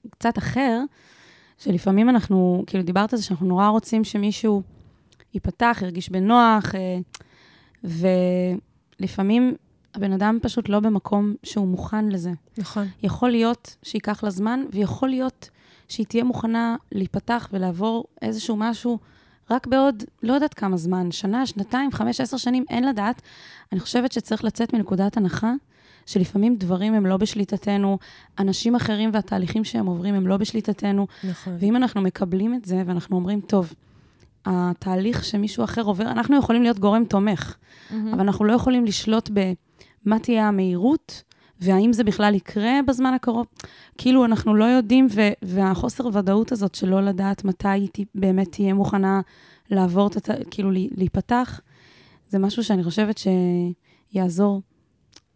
קצת 0.09 0.37
אחר, 0.37 0.81
שלפעמים 1.57 2.09
אנחנו, 2.09 2.63
כאילו 2.67 2.83
דיברת 2.83 3.13
על 3.13 3.19
זה 3.19 3.25
שאנחנו 3.25 3.47
נורא 3.47 3.67
רוצים 3.67 4.03
שמישהו 4.03 4.61
ייפתח, 5.33 5.79
ירגיש 5.81 6.09
בנוח, 6.09 6.75
אה, 6.75 6.99
ולפעמים 8.99 9.55
הבן 9.95 10.13
אדם 10.13 10.37
פשוט 10.41 10.69
לא 10.69 10.79
במקום 10.79 11.35
שהוא 11.43 11.67
מוכן 11.67 12.09
לזה. 12.09 12.31
נכון. 12.57 12.87
יכול 13.03 13.29
להיות 13.29 13.75
שייקח 13.83 14.23
לה 14.23 14.29
זמן, 14.29 14.63
ויכול 14.71 15.09
להיות 15.09 15.49
שהיא 15.87 16.05
תהיה 16.05 16.23
מוכנה 16.23 16.75
להיפתח 16.91 17.49
ולעבור 17.53 18.05
איזשהו 18.21 18.55
משהו 18.55 18.99
רק 19.51 19.67
בעוד, 19.67 20.03
לא 20.23 20.33
יודעת 20.33 20.53
כמה 20.53 20.77
זמן, 20.77 21.11
שנה, 21.11 21.45
שנתיים, 21.45 21.91
חמש, 21.91 22.21
עשר 22.21 22.37
שנים, 22.37 22.65
אין 22.69 22.87
לדעת. 22.87 23.21
אני 23.71 23.79
חושבת 23.79 24.11
שצריך 24.11 24.43
לצאת 24.43 24.73
מנקודת 24.73 25.17
הנחה 25.17 25.53
שלפעמים 26.05 26.55
דברים 26.55 26.93
הם 26.93 27.05
לא 27.05 27.17
בשליטתנו, 27.17 27.97
אנשים 28.39 28.75
אחרים 28.75 29.09
והתהליכים 29.13 29.63
שהם 29.63 29.85
עוברים 29.85 30.15
הם 30.15 30.27
לא 30.27 30.37
בשליטתנו, 30.37 31.07
נכון. 31.23 31.55
ואם 31.59 31.75
אנחנו 31.75 32.01
מקבלים 32.01 32.53
את 32.53 32.65
זה 32.65 32.83
ואנחנו 32.85 33.15
אומרים, 33.15 33.41
טוב, 33.41 33.73
התהליך 34.45 35.25
שמישהו 35.25 35.63
אחר 35.63 35.81
עובר, 35.81 36.11
אנחנו 36.11 36.37
יכולים 36.37 36.63
להיות 36.63 36.79
גורם 36.79 37.05
תומך, 37.05 37.55
אבל 37.91 38.19
אנחנו 38.19 38.45
לא 38.45 38.53
יכולים 38.53 38.85
לשלוט 38.85 39.29
במה 40.05 40.19
תהיה 40.19 40.47
המהירות, 40.47 41.23
והאם 41.61 41.93
זה 41.93 42.03
בכלל 42.03 42.35
יקרה 42.35 42.71
בזמן 42.87 43.13
הקרוב. 43.13 43.45
כאילו, 43.97 44.25
אנחנו 44.25 44.55
לא 44.55 44.65
יודעים, 44.65 45.07
ו- 45.11 45.29
והחוסר 45.41 46.07
ודאות 46.13 46.51
הזאת 46.51 46.75
של 46.75 46.89
לא 46.89 47.01
לדעת 47.01 47.43
מתי 47.43 47.67
היא 47.67 47.87
ת- 47.93 47.99
באמת 48.15 48.51
תהיה 48.51 48.73
מוכנה 48.73 49.21
לעבור, 49.69 50.07
את 50.07 50.15
הת- 50.15 50.29
כאילו, 50.51 50.71
לי- 50.71 50.89
להיפתח, 50.95 51.59
זה 52.29 52.39
משהו 52.39 52.63
שאני 52.63 52.83
חושבת 52.83 53.19
שיעזור 54.13 54.61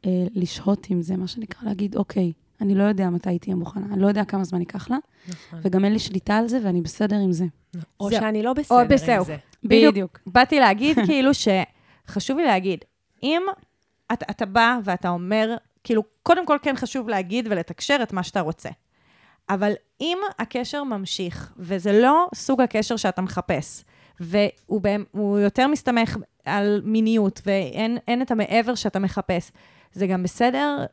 אה, 0.05 0.10
לשהות 0.36 0.88
עם 0.89 1.01
זה, 1.01 1.17
מה 1.17 1.27
שנקרא, 1.27 1.67
להגיד, 1.70 1.96
אוקיי, 1.96 2.32
אני 2.62 2.75
לא 2.75 2.84
יודע 2.84 3.10
מתי 3.10 3.29
היא 3.29 3.39
תהיה 3.39 3.55
מוכנה, 3.55 3.86
אני 3.93 4.01
לא 4.01 4.08
יודע 4.08 4.25
כמה 4.25 4.43
זמן 4.43 4.60
ייקח 4.60 4.89
לה, 4.89 4.98
נכון. 5.29 5.60
וגם 5.63 5.86
אין 5.86 5.93
לי 5.93 6.00
שליטה 6.00 6.38
על 6.38 6.48
זה, 6.48 6.60
ואני 6.63 6.82
בסדר 6.82 7.15
עם 7.20 7.32
זה. 7.32 7.46
או 8.00 8.10
זהו. 8.10 8.20
שאני 8.20 8.43
לא 8.43 8.53
בסדר 8.53 8.77
עם 8.79 8.88
בסדר. 8.88 9.24
זה. 9.24 9.38
בדיוק. 9.63 10.20
באתי 10.27 10.60
להגיד 10.60 10.98
כאילו 11.08 11.32
שחשוב 11.34 12.38
לי 12.38 12.46
להגיד, 12.46 12.79
אם 13.24 13.41
אתה, 14.13 14.25
אתה 14.29 14.46
בא 14.46 14.77
ואתה 14.84 15.10
אומר, 15.10 15.55
כאילו, 15.84 16.03
קודם 16.24 16.46
כל 16.46 16.58
כן 16.62 16.75
חשוב 16.75 17.10
להגיד 17.10 17.48
ולתקשר 17.50 17.98
את 18.03 18.13
מה 18.13 18.24
שאתה 18.24 18.39
רוצה. 18.39 18.70
אבל 19.50 19.74
אם 20.01 20.17
הקשר 20.39 20.84
ממשיך, 20.84 21.53
וזה 21.58 22.01
לא 22.01 22.27
סוג 22.36 22.62
הקשר 22.62 22.96
שאתה 22.96 23.22
מחפש, 23.22 23.84
והוא 24.20 24.82
בהם, 24.82 25.03
הוא 25.12 25.39
יותר 25.39 25.67
מסתמך 25.67 26.17
על 26.46 26.82
מיניות, 26.86 27.41
ואין 27.46 27.98
אין 28.08 28.22
את 28.22 28.32
המעבר 28.32 28.75
שאתה 28.75 29.00
מחפש, 29.00 29.51
זה 29.93 30.08
גם 30.08 30.24
בסדר 30.24 30.86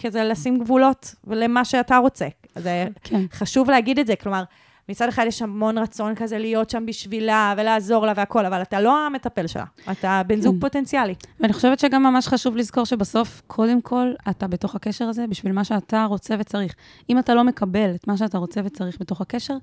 כזה 0.00 0.24
לשים 0.24 0.58
גבולות 0.58 1.14
למה 1.26 1.64
שאתה 1.64 1.96
רוצה. 1.96 2.28
זה 2.56 2.86
כן. 3.02 3.20
חשוב 3.32 3.70
להגיד 3.70 3.98
את 3.98 4.06
זה, 4.06 4.16
כלומר, 4.16 4.44
מצד 4.90 5.08
אחד 5.08 5.24
יש 5.28 5.42
המון 5.42 5.78
רצון 5.78 6.14
כזה 6.14 6.38
להיות 6.38 6.70
שם 6.70 6.86
בשבילה 6.86 7.54
ולעזור 7.56 8.06
לה 8.06 8.12
והכול, 8.16 8.46
אבל 8.46 8.62
אתה 8.62 8.80
לא 8.80 9.06
המטפל 9.06 9.46
שלה, 9.46 9.64
אתה 9.90 10.22
בן 10.26 10.40
זוג 10.40 10.54
כן. 10.54 10.60
פוטנציאלי. 10.60 11.14
ואני 11.40 11.52
חושבת 11.52 11.78
שגם 11.78 12.02
ממש 12.02 12.28
חשוב 12.28 12.56
לזכור 12.56 12.84
שבסוף, 12.86 13.42
קודם 13.46 13.82
כל, 13.82 14.12
אתה 14.30 14.46
בתוך 14.48 14.74
הקשר 14.74 15.04
הזה 15.04 15.26
בשביל 15.26 15.52
מה 15.52 15.64
שאתה 15.64 16.04
רוצה 16.04 16.34
וצריך. 16.38 16.74
אם 17.10 17.18
אתה 17.18 17.34
לא 17.34 17.44
מקבל 17.44 17.94
את 17.94 18.06
מה 18.08 18.16
שאתה 18.16 18.38
רוצה 18.38 18.60
וצריך 18.64 18.96
בתוך 19.00 19.20
הקשר, 19.20 19.56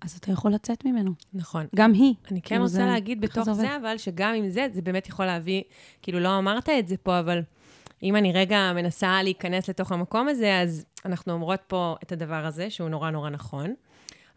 אז 0.00 0.16
אתה 0.20 0.32
יכול 0.32 0.52
לצאת 0.52 0.84
ממנו. 0.84 1.10
נכון. 1.34 1.66
גם 1.76 1.92
היא. 1.92 2.14
אני 2.30 2.40
כן 2.42 2.48
כאילו, 2.48 2.62
רוצה 2.62 2.74
זה- 2.74 2.84
להגיד 2.86 3.20
בתוך 3.20 3.44
זה. 3.44 3.54
זה, 3.54 3.76
אבל 3.76 3.98
שגם 3.98 4.34
עם 4.34 4.50
זה, 4.50 4.66
זה 4.72 4.82
באמת 4.82 5.08
יכול 5.08 5.24
להביא, 5.26 5.62
כאילו, 6.02 6.20
לא 6.20 6.38
אמרת 6.38 6.68
את 6.68 6.88
זה 6.88 6.96
פה, 6.96 7.18
אבל 7.18 7.40
אם 8.02 8.16
אני 8.16 8.32
רגע 8.32 8.72
מנסה 8.74 9.22
להיכנס 9.22 9.68
לתוך 9.68 9.92
המקום 9.92 10.28
הזה, 10.28 10.58
אז 10.60 10.84
אנחנו 11.04 11.32
אומרות 11.32 11.60
פה 11.66 11.96
את 12.02 12.12
הדבר 12.12 12.46
הזה, 12.46 12.70
שהוא 12.70 12.88
נורא 12.88 13.10
נורא 13.10 13.30
נכון. 13.30 13.74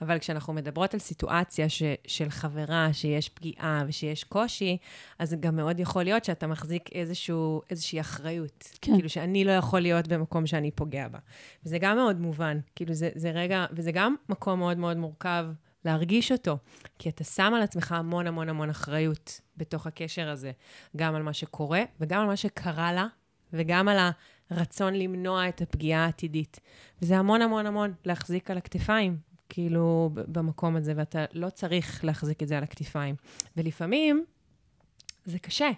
אבל 0.01 0.19
כשאנחנו 0.19 0.53
מדברות 0.53 0.93
על 0.93 0.99
סיטואציה 0.99 1.69
ש, 1.69 1.83
של 2.07 2.29
חברה, 2.29 2.89
שיש 2.93 3.29
פגיעה 3.29 3.83
ושיש 3.87 4.23
קושי, 4.23 4.77
אז 5.19 5.35
גם 5.39 5.55
מאוד 5.55 5.79
יכול 5.79 6.03
להיות 6.03 6.25
שאתה 6.25 6.47
מחזיק 6.47 6.89
איזשהו, 6.91 7.61
איזושהי 7.69 7.99
אחריות. 7.99 8.69
כן. 8.81 8.93
כאילו 8.93 9.09
שאני 9.09 9.45
לא 9.45 9.51
יכול 9.51 9.79
להיות 9.79 10.07
במקום 10.07 10.47
שאני 10.47 10.71
פוגע 10.71 11.07
בה. 11.07 11.19
וזה 11.65 11.77
גם 11.79 11.97
מאוד 11.97 12.19
מובן. 12.19 12.59
כאילו 12.75 12.93
זה, 12.93 13.09
זה 13.15 13.31
רגע, 13.31 13.65
וזה 13.71 13.91
גם 13.91 14.15
מקום 14.29 14.59
מאוד 14.59 14.77
מאוד 14.77 14.97
מורכב 14.97 15.45
להרגיש 15.85 16.31
אותו. 16.31 16.57
כי 16.99 17.09
אתה 17.09 17.23
שם 17.23 17.53
על 17.55 17.61
עצמך 17.61 17.91
המון 17.91 18.27
המון 18.27 18.49
המון 18.49 18.69
אחריות 18.69 19.41
בתוך 19.57 19.87
הקשר 19.87 20.29
הזה, 20.29 20.51
גם 20.97 21.15
על 21.15 21.23
מה 21.23 21.33
שקורה 21.33 21.83
וגם 21.99 22.21
על 22.21 22.27
מה 22.27 22.35
שקרה 22.35 22.93
לה, 22.93 23.07
וגם 23.53 23.87
על 23.87 23.97
הרצון 24.49 24.93
למנוע 24.93 25.49
את 25.49 25.61
הפגיעה 25.61 26.05
העתידית. 26.05 26.59
וזה 27.01 27.17
המון 27.17 27.41
המון 27.41 27.65
המון 27.65 27.93
להחזיק 28.05 28.51
על 28.51 28.57
הכתפיים, 28.57 29.17
כאילו, 29.49 30.09
במקום 30.13 30.75
הזה, 30.75 30.93
ואתה 30.95 31.25
לא 31.33 31.49
צריך 31.49 32.05
להחזיק 32.05 32.43
את 32.43 32.47
זה 32.47 32.57
על 32.57 32.63
הכתפיים. 32.63 33.15
ולפעמים 33.57 34.25
זה 35.25 35.39
קשה. 35.39 35.69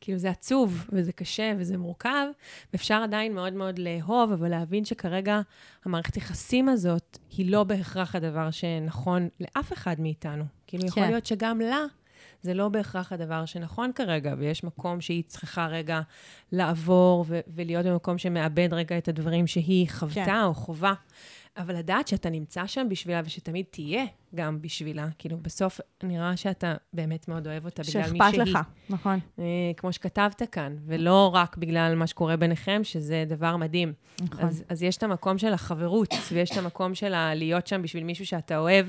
כאילו, 0.00 0.18
זה 0.18 0.30
עצוב, 0.30 0.86
וזה 0.92 1.12
קשה, 1.12 1.52
וזה 1.58 1.78
מורכב, 1.78 2.26
ואפשר 2.72 2.94
עדיין 2.94 3.34
מאוד 3.34 3.52
מאוד 3.52 3.78
לאהוב, 3.78 4.32
אבל 4.32 4.48
להבין 4.48 4.84
שכרגע 4.84 5.40
המערכת 5.84 6.16
יחסים 6.16 6.68
הזאת 6.68 7.18
היא 7.36 7.50
לא 7.50 7.64
בהכרח 7.64 8.14
הדבר 8.14 8.50
שנכון 8.50 9.28
לאף 9.40 9.72
אחד 9.72 10.00
מאיתנו. 10.00 10.44
כאילו, 10.66 10.84
יכול 10.86 11.02
כן. 11.02 11.10
להיות 11.10 11.26
שגם 11.26 11.60
לה 11.60 11.84
זה 12.42 12.54
לא 12.54 12.68
בהכרח 12.68 13.12
הדבר 13.12 13.44
שנכון 13.44 13.92
כרגע, 13.94 14.34
ויש 14.38 14.64
מקום 14.64 15.00
שהיא 15.00 15.22
צריכה 15.26 15.66
רגע 15.66 16.00
לעבור 16.52 17.24
ו- 17.28 17.40
ולהיות 17.54 17.86
במקום 17.86 18.18
שמאבד 18.18 18.68
רגע 18.72 18.98
את 18.98 19.08
הדברים 19.08 19.46
שהיא 19.46 19.88
חוותה 19.90 20.24
כן. 20.24 20.42
או 20.42 20.54
חווה. 20.54 20.94
אבל 21.56 21.76
לדעת 21.76 22.08
שאתה 22.08 22.30
נמצא 22.30 22.66
שם 22.66 22.86
בשבילה 22.90 23.20
ושתמיד 23.24 23.64
תהיה 23.70 24.04
גם 24.34 24.62
בשבילה. 24.62 25.08
כאילו, 25.18 25.38
בסוף 25.38 25.80
נראה 26.02 26.36
שאתה 26.36 26.74
באמת 26.92 27.28
מאוד 27.28 27.46
אוהב 27.46 27.64
אותה 27.64 27.82
בגלל 27.82 28.02
מי 28.02 28.18
שהיא. 28.18 28.30
שאכפת 28.30 28.38
לך, 28.38 28.58
נכון. 28.90 29.18
אה, 29.38 29.44
כמו 29.76 29.92
שכתבת 29.92 30.42
כאן, 30.52 30.76
ולא 30.86 31.30
רק 31.34 31.56
בגלל 31.56 31.94
מה 31.94 32.06
שקורה 32.06 32.36
ביניכם, 32.36 32.80
שזה 32.84 33.24
דבר 33.28 33.56
מדהים. 33.56 33.92
נכון. 34.20 34.44
אז, 34.44 34.64
אז 34.68 34.82
יש 34.82 34.96
את 34.96 35.02
המקום 35.02 35.38
של 35.38 35.52
החברות, 35.52 36.14
ויש 36.32 36.50
את 36.50 36.56
המקום 36.56 36.94
של 36.94 37.32
להיות 37.34 37.66
שם 37.66 37.82
בשביל 37.82 38.04
מישהו 38.04 38.26
שאתה 38.26 38.58
אוהב, 38.58 38.86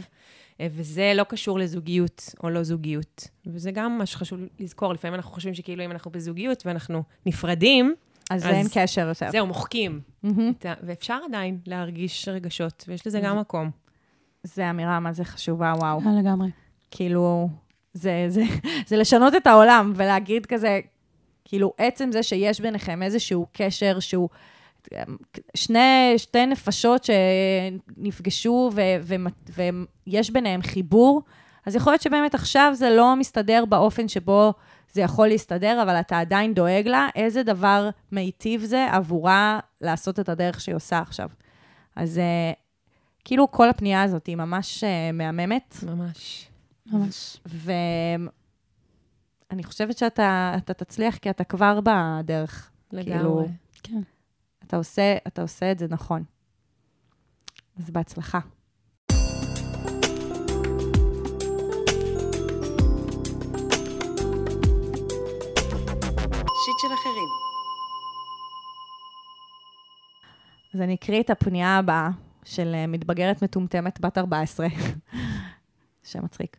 אה, 0.61 0.67
וזה 0.71 1.11
לא 1.15 1.23
קשור 1.23 1.59
לזוגיות 1.59 2.35
או 2.43 2.49
לא 2.49 2.63
זוגיות. 2.63 3.27
וזה 3.45 3.71
גם 3.71 3.97
מה 3.97 4.05
שחשוב 4.05 4.39
לזכור. 4.59 4.93
לפעמים 4.93 5.15
אנחנו 5.15 5.31
חושבים 5.31 5.53
שכאילו 5.53 5.85
אם 5.85 5.91
אנחנו 5.91 6.11
בזוגיות 6.11 6.65
ואנחנו 6.65 7.03
נפרדים, 7.25 7.95
אז 8.33 8.43
אז 8.45 8.49
אין 8.49 8.67
קשר 8.73 9.07
יותר. 9.07 9.31
זהו, 9.31 9.47
מוחקים. 9.47 10.01
את 10.25 10.65
ה- 10.65 10.73
ואפשר 10.83 11.17
עדיין 11.25 11.57
להרגיש 11.67 12.27
רגשות, 12.27 12.83
ויש 12.87 13.07
לזה 13.07 13.19
גם 13.19 13.39
מקום. 13.39 13.69
זה 14.43 14.69
אמירה 14.69 14.99
מה 14.99 15.13
זה 15.13 15.25
חשובה, 15.25 15.73
וואו. 15.77 15.99
אה, 15.99 16.19
לגמרי. 16.21 16.47
כאילו, 16.91 17.49
זה, 17.93 18.25
זה, 18.27 18.43
זה 18.87 18.97
לשנות 18.97 19.35
את 19.35 19.47
העולם 19.47 19.93
ולהגיד 19.95 20.45
כזה, 20.45 20.79
כאילו, 21.45 21.73
עצם 21.77 22.09
זה 22.11 22.23
שיש 22.23 22.61
ביניכם 22.61 23.03
איזשהו 23.03 23.45
קשר 23.53 23.99
שהוא... 23.99 24.29
שני, 25.55 26.13
שתי 26.17 26.45
נפשות 26.45 27.03
שנפגשו 27.03 28.71
ו, 28.73 28.81
ו, 29.01 29.15
ויש 30.07 30.29
ביניהם 30.31 30.61
חיבור, 30.61 31.21
אז 31.65 31.75
יכול 31.75 31.93
להיות 31.93 32.01
שבאמת 32.01 32.35
עכשיו 32.35 32.71
זה 32.75 32.89
לא 32.89 33.15
מסתדר 33.15 33.63
באופן 33.69 34.07
שבו 34.07 34.53
זה 34.93 35.01
יכול 35.01 35.27
להסתדר, 35.27 35.83
אבל 35.83 35.99
אתה 35.99 36.19
עדיין 36.19 36.53
דואג 36.53 36.87
לה, 36.87 37.07
איזה 37.15 37.43
דבר 37.43 37.89
מיטיב 38.11 38.63
זה 38.63 38.87
עבורה 38.91 39.59
לעשות 39.81 40.19
את 40.19 40.29
הדרך 40.29 40.61
שהיא 40.61 40.75
עושה 40.75 40.99
עכשיו. 40.99 41.29
אז 41.95 42.17
אה, 42.17 42.51
כאילו 43.25 43.51
כל 43.51 43.69
הפנייה 43.69 44.03
הזאת 44.03 44.27
היא 44.27 44.35
ממש 44.35 44.83
אה, 44.83 45.11
מהממת. 45.11 45.75
ממש. 45.83 46.49
ממש. 46.85 47.37
ואני 47.45 48.29
חושבת 49.63 49.97
שאתה 49.97 50.53
אתה 50.57 50.73
תצליח, 50.73 51.17
כי 51.17 51.29
אתה 51.29 51.43
כבר 51.43 51.79
בדרך. 51.83 52.71
לגמרי. 52.91 53.13
כאילו, 53.13 53.47
כן. 53.83 54.01
אתה 54.67 54.77
עושה, 54.77 55.17
אתה 55.27 55.41
עושה 55.41 55.71
את 55.71 55.79
זה 55.79 55.87
נכון. 55.89 56.23
אז 57.79 57.89
בהצלחה. 57.89 58.39
אז 70.73 70.81
אני 70.81 70.95
אקריא 70.95 71.21
את 71.21 71.29
הפנייה 71.29 71.77
הבאה 71.77 72.09
של 72.43 72.71
אה, 72.75 72.87
מתבגרת 72.87 73.43
מטומטמת 73.43 74.01
בת 74.01 74.17
14. 74.17 74.67
שם 76.03 76.23
מצחיק. 76.23 76.57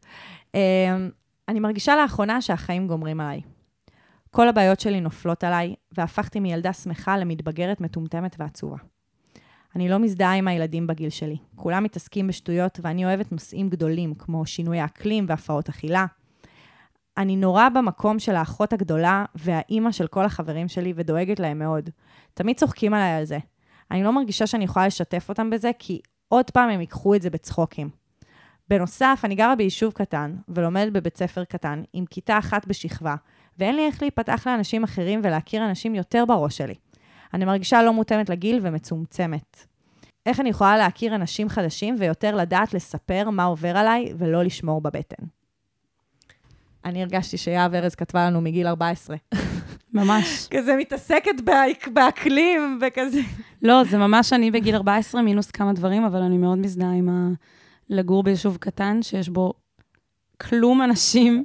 אה, 0.54 0.96
אני 1.48 1.60
מרגישה 1.60 1.96
לאחרונה 1.96 2.42
שהחיים 2.42 2.86
גומרים 2.86 3.20
עליי. 3.20 3.40
כל 4.30 4.48
הבעיות 4.48 4.80
שלי 4.80 5.00
נופלות 5.00 5.44
עליי, 5.44 5.74
והפכתי 5.92 6.40
מילדה 6.40 6.72
שמחה 6.72 7.18
למתבגרת 7.18 7.80
מטומטמת 7.80 8.36
ועצובה. 8.38 8.76
אני 9.76 9.88
לא 9.88 9.98
מזדהה 9.98 10.34
עם 10.34 10.48
הילדים 10.48 10.86
בגיל 10.86 11.10
שלי. 11.10 11.36
כולם 11.56 11.84
מתעסקים 11.84 12.26
בשטויות, 12.26 12.80
ואני 12.82 13.04
אוהבת 13.04 13.32
נושאים 13.32 13.68
גדולים, 13.68 14.14
כמו 14.14 14.46
שינוי 14.46 14.80
האקלים 14.80 15.26
והפרעות 15.28 15.68
אכילה. 15.68 16.06
אני 17.16 17.36
נורא 17.36 17.68
במקום 17.68 18.18
של 18.18 18.34
האחות 18.34 18.72
הגדולה 18.72 19.24
והאימא 19.34 19.92
של 19.92 20.06
כל 20.06 20.24
החברים 20.24 20.68
שלי, 20.68 20.92
ודואגת 20.96 21.40
להם 21.40 21.58
מאוד. 21.58 21.90
תמיד 22.34 22.56
צוחקים 22.56 22.94
עליי 22.94 23.12
על 23.12 23.24
זה. 23.24 23.38
אני 23.90 24.02
לא 24.02 24.12
מרגישה 24.12 24.46
שאני 24.46 24.64
יכולה 24.64 24.86
לשתף 24.86 25.28
אותם 25.28 25.50
בזה, 25.50 25.70
כי 25.78 26.00
עוד 26.28 26.50
פעם 26.50 26.70
הם 26.70 26.80
ייקחו 26.80 27.14
את 27.14 27.22
זה 27.22 27.30
בצחוקים. 27.30 27.90
בנוסף, 28.68 29.20
אני 29.24 29.34
גרה 29.34 29.54
ביישוב 29.54 29.92
קטן, 29.92 30.36
ולומדת 30.48 30.92
בבית 30.92 31.16
ספר 31.16 31.44
קטן, 31.44 31.82
עם 31.92 32.06
כיתה 32.06 32.38
אחת 32.38 32.66
בשכבה, 32.66 33.14
ואין 33.58 33.76
לי 33.76 33.86
איך 33.86 34.02
להיפתח 34.02 34.46
לאנשים 34.46 34.84
אחרים 34.84 35.20
ולהכיר 35.24 35.64
אנשים 35.64 35.94
יותר 35.94 36.24
בראש 36.24 36.56
שלי. 36.56 36.74
אני 37.34 37.44
מרגישה 37.44 37.82
לא 37.82 37.92
מותאמת 37.92 38.28
לגיל 38.28 38.60
ומצומצמת. 38.62 39.66
איך 40.26 40.40
אני 40.40 40.48
יכולה 40.48 40.76
להכיר 40.76 41.14
אנשים 41.14 41.48
חדשים 41.48 41.96
ויותר 41.98 42.36
לדעת 42.36 42.74
לספר 42.74 43.30
מה 43.30 43.44
עובר 43.44 43.76
עליי 43.76 44.12
ולא 44.18 44.42
לשמור 44.42 44.80
בבטן? 44.80 45.24
אני 46.84 47.02
הרגשתי 47.02 47.36
שיהב 47.36 47.74
ארז 47.74 47.94
כתבה 47.94 48.26
לנו 48.26 48.40
מגיל 48.40 48.66
14. 48.66 49.16
ממש. 49.94 50.48
כזה 50.50 50.76
מתעסקת 50.76 51.40
באק- 51.44 51.88
באקלים 51.92 52.78
וכזה. 52.82 53.20
לא, 53.62 53.84
זה 53.84 53.98
ממש 53.98 54.32
אני 54.32 54.50
בגיל 54.50 54.74
14, 54.74 55.22
מינוס 55.22 55.50
כמה 55.50 55.72
דברים, 55.72 56.04
אבל 56.04 56.22
אני 56.22 56.38
מאוד 56.38 56.58
מזדהה 56.58 56.92
עם 56.92 57.08
ה... 57.08 57.28
לגור 57.90 58.22
ביישוב 58.22 58.56
קטן, 58.56 59.02
שיש 59.02 59.28
בו 59.28 59.52
כלום 60.40 60.82
אנשים 60.82 61.44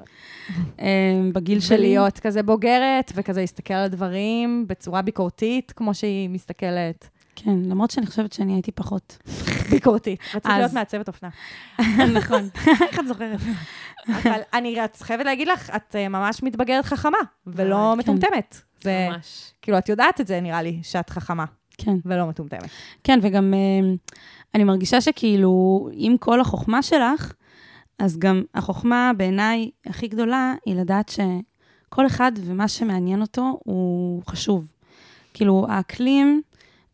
אה, 0.79 0.85
בגיל 1.33 1.59
שלי. 1.59 1.77
ולהיות 1.77 2.19
כזה 2.19 2.43
בוגרת, 2.43 3.11
וכזה 3.15 3.41
להסתכל 3.41 3.73
על 3.73 3.83
הדברים 3.85 4.65
בצורה 4.67 5.01
ביקורתית, 5.01 5.71
כמו 5.75 5.93
שהיא 5.93 6.29
מסתכלת. 6.29 7.09
כן, 7.43 7.59
למרות 7.65 7.91
שאני 7.91 8.05
חושבת 8.05 8.33
שאני 8.33 8.53
הייתי 8.53 8.71
פחות. 8.71 9.17
ביקורתית. 9.71 10.19
רצית 10.27 10.45
אז- 10.45 10.57
להיות 10.59 10.73
מעצבת 10.73 11.07
אופנה. 11.07 11.29
נכון. 12.19 12.49
איך 12.81 12.99
את 12.99 13.07
זוכרת? 13.07 13.39
אבל 14.07 14.39
אני 14.53 14.75
חייבת 15.01 15.25
להגיד 15.25 15.47
לך, 15.47 15.69
את 15.75 15.95
אה, 15.95 16.07
ממש 16.09 16.43
מתבגרת 16.43 16.85
חכמה, 16.85 17.17
ולא 17.47 17.89
אה, 17.89 17.93
כן. 17.93 17.99
מטומטמת. 17.99 18.61
זה, 18.81 19.07
ממש. 19.11 19.53
כאילו, 19.61 19.77
את 19.77 19.89
יודעת 19.89 20.21
את 20.21 20.27
זה, 20.27 20.41
נראה 20.41 20.61
לי, 20.61 20.79
שאת 20.83 21.09
חכמה, 21.09 21.45
כן. 21.77 21.95
ולא 22.05 22.25
מטומטמת. 22.27 22.69
כן, 23.03 23.19
וגם 23.21 23.53
אה, 23.53 23.89
אני 24.55 24.63
מרגישה 24.63 25.01
שכאילו, 25.01 25.49
עם 25.93 26.17
כל 26.17 26.41
החוכמה 26.41 26.81
שלך, 26.81 27.33
אז 27.99 28.17
גם 28.19 28.43
החוכמה 28.55 29.11
בעיניי 29.17 29.69
הכי 29.85 30.07
גדולה 30.07 30.53
היא 30.65 30.75
לדעת 30.75 31.09
שכל 31.09 32.05
אחד 32.07 32.31
ומה 32.45 32.67
שמעניין 32.67 33.21
אותו 33.21 33.59
הוא 33.63 34.23
חשוב. 34.27 34.71
כאילו, 35.33 35.65
האקלים 35.69 36.41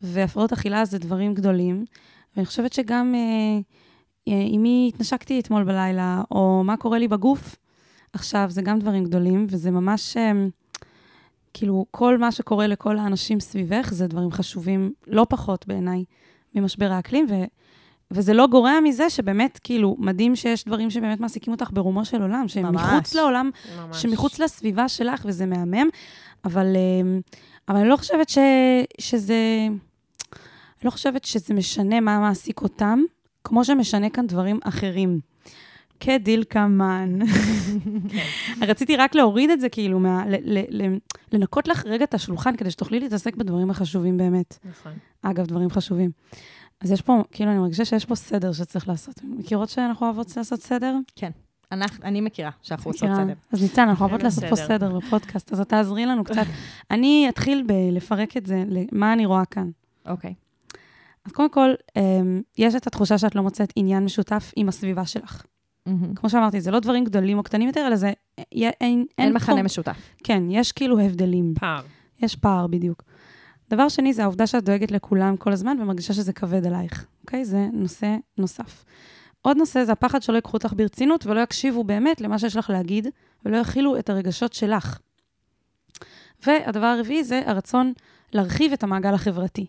והפרעות 0.02 0.54
אכילה 0.54 0.86
זה 0.86 1.00
דברים 1.00 1.34
גדולים, 1.34 1.86
ואני 2.36 2.46
חושבת 2.46 2.74
שגם 2.74 3.16
אה, 3.16 3.60
אה, 4.34 4.44
עם 4.48 4.64
מי 4.64 4.92
התנשקתי 4.94 5.40
אתמול 5.40 5.64
בלילה, 5.64 6.22
או 6.32 6.62
מה 6.66 6.78
קורה 6.78 6.98
לי 6.98 7.08
בגוף 7.08 7.56
עכשיו, 8.14 8.46
זה 8.50 8.62
גם 8.62 8.80
דברים 8.80 9.04
גדולים, 9.04 9.48
וזה 9.50 9.72
ממש... 9.72 10.18
אה, 10.18 10.32
כאילו, 11.58 11.86
כל 11.92 12.18
מה 12.18 12.32
שקורה 12.32 12.68
לכל 12.68 12.98
האנשים 12.98 13.40
סביבך 13.40 13.90
זה 13.92 14.08
דברים 14.08 14.32
חשובים 14.32 14.94
לא 15.08 15.26
פחות 15.30 15.68
בעיניי 15.68 16.04
ממשבר 16.56 16.92
האקלים, 16.92 17.26
ו, 17.30 17.34
וזה 18.12 18.34
לא 18.34 18.48
גורע 18.48 18.80
מזה 18.84 19.10
שבאמת, 19.10 19.60
כאילו, 19.64 19.96
מדהים 20.00 20.36
שיש 20.36 20.66
דברים 20.66 20.90
שבאמת 20.90 21.20
מעסיקים 21.20 21.54
אותך 21.54 21.70
ברומו 21.74 22.06
של 22.06 22.22
עולם, 22.22 22.48
שהם 22.48 22.66
ממש. 22.66 22.82
מחוץ 22.82 23.16
לעולם, 23.16 23.50
ממש. 23.78 24.02
שמחוץ 24.02 24.40
לסביבה 24.40 24.90
שלך, 24.90 25.26
וזה 25.26 25.46
מהמם, 25.46 25.88
אבל, 26.46 26.76
אמ, 26.76 27.22
אבל 27.70 27.78
אני 27.78 27.90
לא 27.90 27.98
חושבת 27.98 28.30
ש, 28.30 28.38
שזה... 29.00 29.68
אני 29.70 30.86
לא 30.86 30.90
חושבת 30.90 31.24
שזה 31.24 31.54
משנה 31.54 32.00
מה 32.00 32.20
מעסיק 32.20 32.62
אותם, 32.62 33.00
כמו 33.44 33.66
שמשנה 33.66 34.10
כאן 34.10 34.28
דברים 34.28 34.60
אחרים. 34.64 35.20
כדלקמן. 36.00 37.20
רציתי 38.70 38.96
רק 38.96 39.16
להוריד 39.16 39.50
את 39.50 39.62
זה, 39.62 39.70
כאילו, 39.70 40.00
מה, 40.00 40.26
ל, 40.28 40.36
ל, 40.42 40.60
ל, 40.70 40.98
לנקות 41.32 41.68
לך 41.68 41.86
רגע 41.86 42.04
את 42.04 42.14
השולחן, 42.14 42.56
כדי 42.56 42.72
שתוכלי 42.72 43.00
להתעסק 43.00 43.36
בדברים 43.36 43.70
החשובים 43.70 44.18
באמת. 44.18 44.58
נכון. 44.70 44.92
אגב, 45.22 45.46
דברים 45.46 45.70
חשובים. 45.70 46.12
אז 46.82 46.92
יש 46.92 47.02
פה, 47.02 47.24
כאילו, 47.32 47.52
אני 47.52 47.60
מרגישה 47.60 47.86
שיש 47.86 48.06
פה 48.06 48.16
סדר 48.16 48.54
שצריך 48.54 48.88
לעשות. 48.88 49.22
מכירות 49.24 49.70
שאנחנו 49.70 50.06
אוהבות 50.06 50.38
לעשות 50.38 50.62
סדר? 50.62 50.96
אנחנו, 51.76 52.04
אני 52.04 52.22
מכירה 52.22 52.50
שאנחנו 52.62 52.92
עושות? 52.92 53.10
סדר. 53.16 53.34
אז 53.52 53.62
ניצן, 53.62 53.90
אנחנו 53.90 54.06
אוהבות 54.06 54.24
לעשות 54.24 54.44
פה 54.50 54.56
סדר. 54.56 55.00
בפודקאסט, 55.00 55.54
אז 55.54 55.60
תעזרי 55.60 56.06
לנו 56.06 56.24
קצת. 56.24 56.46
אני 56.92 57.26
אתחיל 57.30 57.64
בלפרק 57.68 58.38
את 58.38 58.46
זה, 58.46 58.64
למה 58.68 59.14
אני 59.14 59.26
רואה 59.26 59.46
כאן. 59.46 59.70
אוקיי. 60.08 60.34
אז 61.26 61.32
קודם 61.32 61.50
כל, 61.50 61.74
אמ, 61.96 62.42
יש 62.58 62.76
את 62.76 62.88
התחושה 62.88 63.18
שאת 63.18 63.36
לא 63.36 63.44
מוצאת 63.44 63.74
עניין 63.76 64.06
משותף 64.06 64.52
עם 64.56 64.70
הסביבה 64.70 65.06
שלך. 65.06 65.44
כמו 66.16 66.30
שאמרתי, 66.30 66.62
זה 66.62 66.72
לא 66.72 66.80
דברים 66.80 67.04
גדולים 67.04 67.38
או 67.38 67.44
קטנים 67.44 67.68
יותר, 67.68 67.88
אלא 67.88 67.96
זה, 67.96 68.14
אין, 68.38 68.72
אין, 68.82 69.06
אין 69.18 69.34
מכנה 69.34 69.64
משותף. 69.64 69.98
כן, 70.24 70.44
יש 70.50 70.72
כאילו 70.72 71.00
הבדלים. 71.00 71.54
פער. 71.60 71.82
יש 72.22 72.36
פער 72.36 72.68
בדיוק. 72.68 73.04
דבר 73.70 73.90
שני, 73.90 74.14
זה 74.14 74.24
העובדה 74.24 74.48
שאת 74.48 74.64
דואגת 74.64 74.92
לכולם 74.92 75.38
כל 75.38 75.52
הזמן 75.52 75.78
ומרגישה 75.82 76.14
שזה 76.14 76.34
כבד 76.34 76.66
עלייך, 76.66 77.06
אוקיי? 77.22 77.46
זה 77.46 77.68
נושא 77.74 78.16
נוסף. 78.38 78.84
עוד 79.46 79.58
נושא 79.58 79.84
זה 79.84 79.92
הפחד 79.92 80.22
שלא 80.22 80.36
ייקחו 80.36 80.54
אותך 80.54 80.74
ברצינות 80.76 81.26
ולא 81.26 81.40
יקשיבו 81.40 81.84
באמת 81.84 82.22
למה 82.22 82.40
שיש 82.40 82.56
לך 82.56 82.70
להגיד, 82.70 83.08
ולא 83.46 83.58
יכילו 83.58 84.00
את 84.00 84.10
הרגשות 84.10 84.54
שלך. 84.54 85.00
והדבר 86.46 86.86
הרביעי 86.86 87.24
זה 87.24 87.42
הרצון 87.46 87.94
להרחיב 88.34 88.74
את 88.74 88.84
המעגל 88.84 89.14
החברתי. 89.14 89.66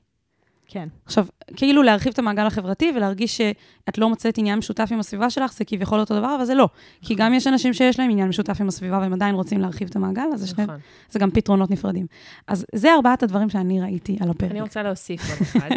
כן. 0.69 0.89
עכשיו, 1.05 1.27
כאילו 1.57 1.83
להרחיב 1.83 2.13
את 2.13 2.19
המעגל 2.19 2.47
החברתי 2.47 2.93
ולהרגיש 2.97 3.37
שאת 3.37 3.99
לא 3.99 4.09
מוצאת 4.09 4.39
עניין 4.39 4.59
משותף 4.59 4.89
עם 4.93 5.01
הסביבה 5.01 5.31
שלך, 5.31 5.53
זה 5.53 5.65
כביכול 5.65 6.01
אותו 6.01 6.19
דבר, 6.19 6.35
אבל 6.37 6.45
זה 6.45 6.55
לא. 6.55 6.69
כי 7.03 7.15
גם 7.15 7.35
יש 7.35 7.47
אנשים 7.47 7.75
שיש 7.75 7.99
להם 7.99 8.11
עניין 8.11 8.29
משותף 8.29 8.61
עם 8.61 8.69
הסביבה 8.69 8.99
והם 8.99 9.13
עדיין 9.13 9.35
רוצים 9.35 9.61
להרחיב 9.61 9.89
את 9.91 9.97
המעגל, 9.97 10.27
אז 10.35 10.41
זה, 10.41 10.47
שני, 10.47 10.65
נכון. 10.65 10.79
זה 11.11 11.19
גם 11.19 11.31
פתרונות 11.31 11.71
נפרדים. 11.71 12.07
אז 12.47 12.67
זה 12.75 12.95
ארבעת 12.95 13.23
הדברים 13.23 13.51
שאני 13.51 13.81
ראיתי 13.81 14.17
על 14.21 14.31
הפרק. 14.31 14.51
אני 14.51 14.61
רוצה 14.61 14.83
להוסיף 14.83 15.31
עוד 15.31 15.39
אחד, 15.43 15.69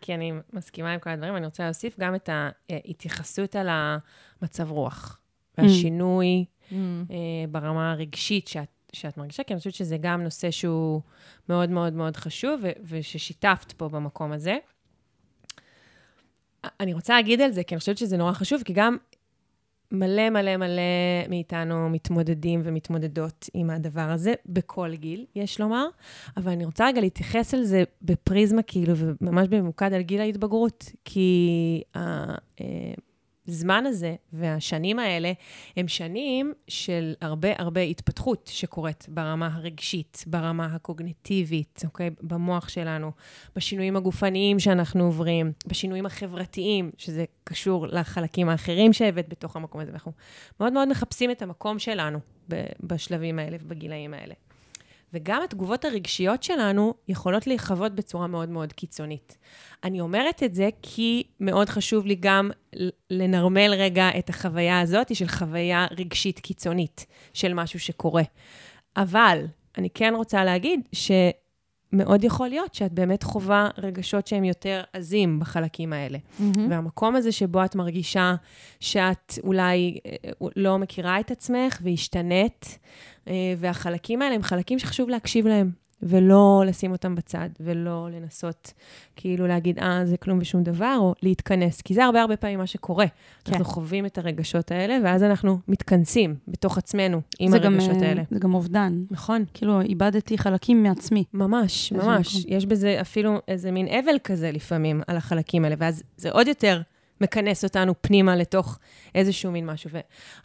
כי 0.00 0.14
אני 0.14 0.32
מסכימה 0.52 0.92
עם 0.92 1.00
כל 1.00 1.10
הדברים, 1.10 1.36
אני 1.36 1.44
רוצה 1.44 1.64
להוסיף 1.64 1.98
גם 2.00 2.14
את 2.14 2.28
ההתייחסות 2.70 3.56
על 3.56 3.68
המצב 3.70 4.70
רוח, 4.70 5.18
והשינוי 5.58 6.44
אה, 6.72 6.76
ברמה 7.50 7.92
הרגשית 7.92 8.48
שאת, 8.48 8.68
שאת 8.92 9.16
מרגישה, 9.16 9.42
כי 9.42 9.52
אני 9.52 9.58
חושבת 9.58 9.74
שזה 9.74 9.96
גם 10.00 10.22
נושא 10.22 10.50
שהוא 10.50 11.00
מאוד 11.48 11.70
מאוד 11.70 11.92
מאוד 11.92 12.16
חשוב, 12.16 12.60
ו- 12.62 12.72
וששיתפת 12.88 13.72
פה 13.72 13.88
במקום 13.88 14.32
הזה. 14.32 14.56
אני 16.80 16.92
רוצה 16.94 17.14
להגיד 17.14 17.40
על 17.40 17.50
זה, 17.52 17.64
כי 17.64 17.74
אני 17.74 17.78
חושבת 17.78 17.98
שזה 17.98 18.16
נורא 18.16 18.32
חשוב, 18.32 18.62
כי 18.62 18.72
גם 18.72 18.96
מלא 19.92 20.30
מלא 20.30 20.56
מלא 20.56 20.82
מאיתנו 21.28 21.88
מתמודדים 21.88 22.60
ומתמודדות 22.64 23.48
עם 23.54 23.70
הדבר 23.70 24.10
הזה, 24.10 24.34
בכל 24.46 24.94
גיל, 24.94 25.26
יש 25.34 25.60
לומר, 25.60 25.86
אבל 26.36 26.52
אני 26.52 26.64
רוצה 26.64 26.86
רגע 26.86 27.00
להתייחס 27.00 27.54
על 27.54 27.64
זה 27.64 27.84
בפריזמה, 28.02 28.62
כאילו, 28.62 28.94
וממש 28.96 29.48
בממוקד 29.48 29.92
על 29.92 30.02
גיל 30.02 30.20
ההתבגרות, 30.20 30.92
כי 31.04 31.82
הזמן 33.48 33.86
הזה 33.86 34.14
והשנים 34.32 34.98
האלה 34.98 35.32
הם 35.76 35.88
שנים 35.88 36.52
של 36.68 37.14
הרבה 37.20 37.48
הרבה 37.58 37.80
התפתחות 37.80 38.50
שקורית 38.52 39.06
ברמה 39.08 39.50
הרגשית, 39.54 40.24
ברמה 40.26 40.66
הקוגניטיבית, 40.66 41.82
אוקיי? 41.84 42.10
במוח 42.22 42.68
שלנו, 42.68 43.10
בשינויים 43.56 43.96
הגופניים 43.96 44.58
שאנחנו 44.58 45.04
עוברים, 45.04 45.52
בשינויים 45.66 46.06
החברתיים, 46.06 46.90
שזה 46.98 47.24
קשור 47.44 47.86
לחלקים 47.86 48.48
האחרים 48.48 48.92
שהבאת 48.92 49.28
בתוך 49.28 49.56
המקום 49.56 49.80
הזה, 49.80 49.90
ואנחנו 49.90 50.12
מאוד 50.60 50.72
מאוד 50.72 50.88
מחפשים 50.88 51.30
את 51.30 51.42
המקום 51.42 51.78
שלנו 51.78 52.18
בשלבים 52.80 53.38
האלה 53.38 53.56
ובגילאים 53.60 54.14
האלה. 54.14 54.34
וגם 55.14 55.42
התגובות 55.44 55.84
הרגשיות 55.84 56.42
שלנו 56.42 56.94
יכולות 57.08 57.46
להיחוות 57.46 57.94
בצורה 57.94 58.26
מאוד 58.26 58.48
מאוד 58.48 58.72
קיצונית. 58.72 59.38
אני 59.84 60.00
אומרת 60.00 60.42
את 60.42 60.54
זה 60.54 60.68
כי 60.82 61.22
מאוד 61.40 61.68
חשוב 61.68 62.06
לי 62.06 62.16
גם 62.20 62.50
לנרמל 63.10 63.74
רגע 63.74 64.08
את 64.18 64.30
החוויה 64.30 64.80
הזאת 64.80 65.16
של 65.16 65.28
חוויה 65.28 65.86
רגשית 65.98 66.38
קיצונית, 66.38 67.06
של 67.34 67.54
משהו 67.54 67.80
שקורה. 67.80 68.22
אבל 68.96 69.44
אני 69.78 69.90
כן 69.90 70.14
רוצה 70.16 70.44
להגיד 70.44 70.80
שמאוד 71.92 72.24
יכול 72.24 72.48
להיות 72.48 72.74
שאת 72.74 72.92
באמת 72.92 73.22
חווה 73.22 73.68
רגשות 73.78 74.26
שהם 74.26 74.44
יותר 74.44 74.82
עזים 74.92 75.40
בחלקים 75.40 75.92
האלה. 75.92 76.18
והמקום 76.70 77.16
הזה 77.16 77.32
שבו 77.32 77.64
את 77.64 77.74
מרגישה 77.74 78.34
שאת 78.80 79.38
אולי 79.44 79.98
אה, 80.06 80.46
לא 80.56 80.78
מכירה 80.78 81.20
את 81.20 81.30
עצמך 81.30 81.78
והשתנית, 81.82 82.78
אה, 83.28 83.34
והחלקים 83.58 84.22
האלה 84.22 84.34
הם 84.34 84.42
חלקים 84.42 84.78
שחשוב 84.78 85.08
להקשיב 85.08 85.46
להם, 85.46 85.70
ולא 86.02 86.62
לשים 86.66 86.92
אותם 86.92 87.14
בצד, 87.14 87.48
ולא 87.60 88.08
לנסות 88.12 88.72
כאילו 89.16 89.46
להגיד, 89.46 89.78
אה, 89.78 90.00
זה 90.04 90.16
כלום 90.16 90.38
ושום 90.40 90.62
דבר, 90.62 90.96
או 91.00 91.14
להתכנס, 91.22 91.80
כי 91.80 91.94
זה 91.94 92.04
הרבה 92.04 92.20
הרבה 92.20 92.36
פעמים 92.36 92.58
מה 92.58 92.66
שקורה. 92.66 93.06
כן. 93.44 93.52
אנחנו 93.52 93.64
חווים 93.64 94.06
את 94.06 94.18
הרגשות 94.18 94.70
האלה, 94.70 94.98
ואז 95.04 95.22
אנחנו 95.22 95.58
מתכנסים 95.68 96.34
בתוך 96.48 96.78
עצמנו 96.78 97.20
עם 97.38 97.58
גם, 97.58 97.72
הרגשות 97.74 98.02
אה, 98.02 98.08
האלה. 98.08 98.22
זה 98.30 98.38
גם 98.38 98.54
אובדן. 98.54 99.04
נכון. 99.10 99.44
כאילו, 99.54 99.80
איבדתי 99.80 100.38
חלקים 100.38 100.82
מעצמי. 100.82 101.24
ממש, 101.34 101.92
ממש. 101.92 102.36
מקום. 102.36 102.56
יש 102.56 102.66
בזה 102.66 103.00
אפילו 103.00 103.38
איזה 103.48 103.70
מין 103.70 103.88
אבל 103.88 104.18
כזה 104.24 104.50
לפעמים 104.50 105.02
על 105.06 105.16
החלקים 105.16 105.64
האלה, 105.64 105.76
ואז 105.78 106.02
זה 106.16 106.30
עוד 106.30 106.48
יותר 106.48 106.82
מכנס 107.20 107.64
אותנו 107.64 107.94
פנימה 108.00 108.36
לתוך 108.36 108.78
איזשהו 109.14 109.52
מין 109.52 109.66
משהו. 109.66 109.90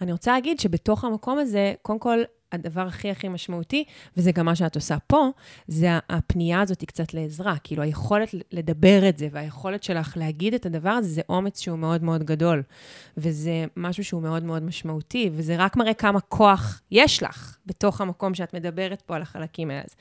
ואני 0.01 0.11
רוצה 0.11 0.31
להגיד 0.31 0.59
שבתוך 0.59 1.03
המקום 1.03 1.39
הזה, 1.39 1.73
קודם 1.81 1.99
כל, 1.99 2.19
הדבר 2.51 2.81
הכי 2.81 3.11
הכי 3.11 3.27
משמעותי, 3.27 3.83
וזה 4.17 4.31
גם 4.31 4.45
מה 4.45 4.55
שאת 4.55 4.75
עושה 4.75 4.97
פה, 5.07 5.29
זה 5.67 5.89
הפנייה 6.09 6.61
הזאת 6.61 6.83
קצת 6.83 7.13
לעזרה. 7.13 7.55
כאילו, 7.63 7.83
היכולת 7.83 8.35
לדבר 8.51 9.09
את 9.09 9.17
זה, 9.17 9.27
והיכולת 9.31 9.83
שלך 9.83 10.13
להגיד 10.17 10.53
את 10.53 10.65
הדבר 10.65 10.89
הזה, 10.89 11.09
זה 11.09 11.21
אומץ 11.29 11.61
שהוא 11.61 11.79
מאוד 11.79 12.03
מאוד 12.03 12.23
גדול. 12.23 12.63
וזה 13.17 13.65
משהו 13.75 14.03
שהוא 14.03 14.21
מאוד 14.21 14.43
מאוד 14.43 14.63
משמעותי, 14.63 15.29
וזה 15.33 15.55
רק 15.57 15.77
מראה 15.77 15.93
כמה 15.93 16.19
כוח 16.19 16.81
יש 16.91 17.23
לך 17.23 17.57
בתוך 17.65 18.01
המקום 18.01 18.35
שאת 18.35 18.53
מדברת 18.53 19.01
פה 19.01 19.15
על 19.15 19.21
החלקים 19.21 19.69
האלה. 19.69 19.81
אז 19.81 19.95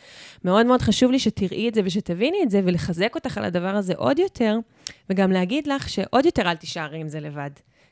מאוד 0.44 0.66
מאוד 0.66 0.82
חשוב 0.82 1.10
לי 1.10 1.18
שתראי 1.18 1.68
את 1.68 1.74
זה 1.74 1.80
ושתביני 1.84 2.38
את 2.42 2.50
זה, 2.50 2.60
ולחזק 2.64 3.14
אותך 3.14 3.38
על 3.38 3.44
הדבר 3.44 3.76
הזה 3.76 3.94
עוד 3.96 4.18
יותר, 4.18 4.58
וגם 5.10 5.32
להגיד 5.32 5.66
לך 5.66 5.88
שעוד 5.88 6.26
יותר 6.26 6.50
אל 6.50 6.56
תישארי 6.56 6.98
עם 6.98 7.08
זה 7.08 7.20
לבד. 7.20 7.50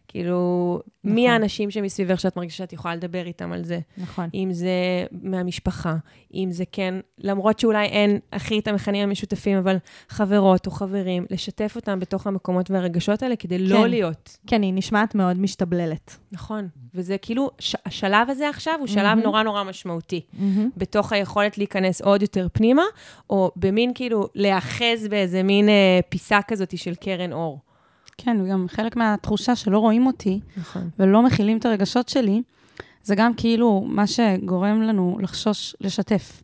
כאילו, 0.08 0.74
נכון. 1.04 1.14
מי 1.14 1.28
האנשים 1.28 1.70
שמסביבך 1.70 2.20
שאת 2.20 2.36
מרגישה 2.36 2.56
שאת 2.56 2.72
יכולה 2.72 2.94
לדבר 2.94 3.26
איתם 3.26 3.52
על 3.52 3.64
זה? 3.64 3.78
נכון. 3.98 4.28
אם 4.34 4.48
זה 4.52 4.70
מהמשפחה, 5.22 5.96
אם 6.34 6.48
זה 6.52 6.64
כן, 6.72 6.94
למרות 7.18 7.58
שאולי 7.58 7.86
אין 7.86 8.18
הכי 8.32 8.58
את 8.58 8.68
המכנים 8.68 9.08
המשותפים, 9.08 9.58
אבל 9.58 9.76
חברות 10.08 10.66
או 10.66 10.70
חברים, 10.70 11.26
לשתף 11.30 11.72
אותם 11.76 12.00
בתוך 12.00 12.26
המקומות 12.26 12.70
והרגשות 12.70 13.22
האלה 13.22 13.36
כדי 13.36 13.58
כן. 13.58 13.64
לא 13.64 13.76
כן. 13.78 13.90
להיות. 13.90 14.36
כן, 14.46 14.62
היא 14.62 14.74
נשמעת 14.74 15.14
מאוד 15.14 15.38
משתבללת. 15.40 16.16
נכון. 16.32 16.68
וזה 16.94 17.18
כאילו, 17.18 17.50
ש- 17.58 17.76
השלב 17.86 18.30
הזה 18.30 18.48
עכשיו 18.48 18.74
הוא 18.78 18.86
שלב 18.86 19.04
מהמם. 19.04 19.22
נורא 19.22 19.42
נורא 19.42 19.62
משמעותי. 19.64 20.20
בתוך 20.76 21.12
היכולת 21.12 21.58
להיכנס 21.58 22.02
עוד 22.02 22.22
יותר 22.22 22.46
פנימה, 22.52 22.82
או 23.30 23.50
במין 23.56 23.92
כאילו 23.94 24.28
להיאחז 24.34 25.08
באיזה 25.10 25.42
מין 25.42 25.68
אה, 25.68 26.00
פיסה 26.08 26.38
כזאת 26.48 26.78
של 26.78 26.94
קרן 26.94 27.32
אור. 27.32 27.60
כן, 28.18 28.40
וגם 28.44 28.66
חלק 28.68 28.96
מהתחושה 28.96 29.56
שלא 29.56 29.78
רואים 29.78 30.06
אותי 30.06 30.40
נכון. 30.56 30.90
ולא 30.98 31.22
מכילים 31.22 31.58
את 31.58 31.66
הרגשות 31.66 32.08
שלי, 32.08 32.42
זה 33.02 33.14
גם 33.14 33.34
כאילו 33.34 33.84
מה 33.88 34.06
שגורם 34.06 34.82
לנו 34.82 35.18
לחשוש 35.20 35.76
לשתף. 35.80 36.42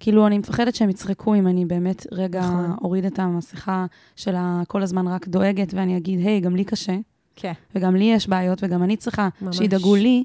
כאילו, 0.00 0.26
אני 0.26 0.38
מפחדת 0.38 0.74
שהם 0.74 0.90
יצחקו 0.90 1.34
אם 1.34 1.46
אני 1.46 1.64
באמת 1.64 2.06
רגע 2.12 2.40
נכון. 2.40 2.76
אוריד 2.82 3.04
את 3.04 3.18
המסכה 3.18 3.86
של 4.16 4.34
כל 4.68 4.82
הזמן 4.82 5.06
רק 5.06 5.28
דואגת, 5.28 5.74
ואני 5.74 5.96
אגיד, 5.96 6.18
היי, 6.26 6.40
גם 6.40 6.56
לי 6.56 6.64
קשה, 6.64 6.96
כן. 7.36 7.52
וגם 7.74 7.96
לי 7.96 8.04
יש 8.04 8.28
בעיות, 8.28 8.58
וגם 8.62 8.82
אני 8.82 8.96
צריכה 8.96 9.28
ממש. 9.42 9.56
שידאגו 9.56 9.96
לי. 9.96 10.24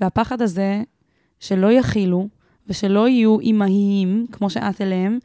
והפחד 0.00 0.42
הזה, 0.42 0.82
שלא 1.40 1.72
יכילו, 1.72 2.28
ושלא 2.68 3.08
יהיו 3.08 3.40
אימהיים, 3.40 4.26
כמו 4.32 4.50
שאת 4.50 4.80
אליהם, 4.80 5.18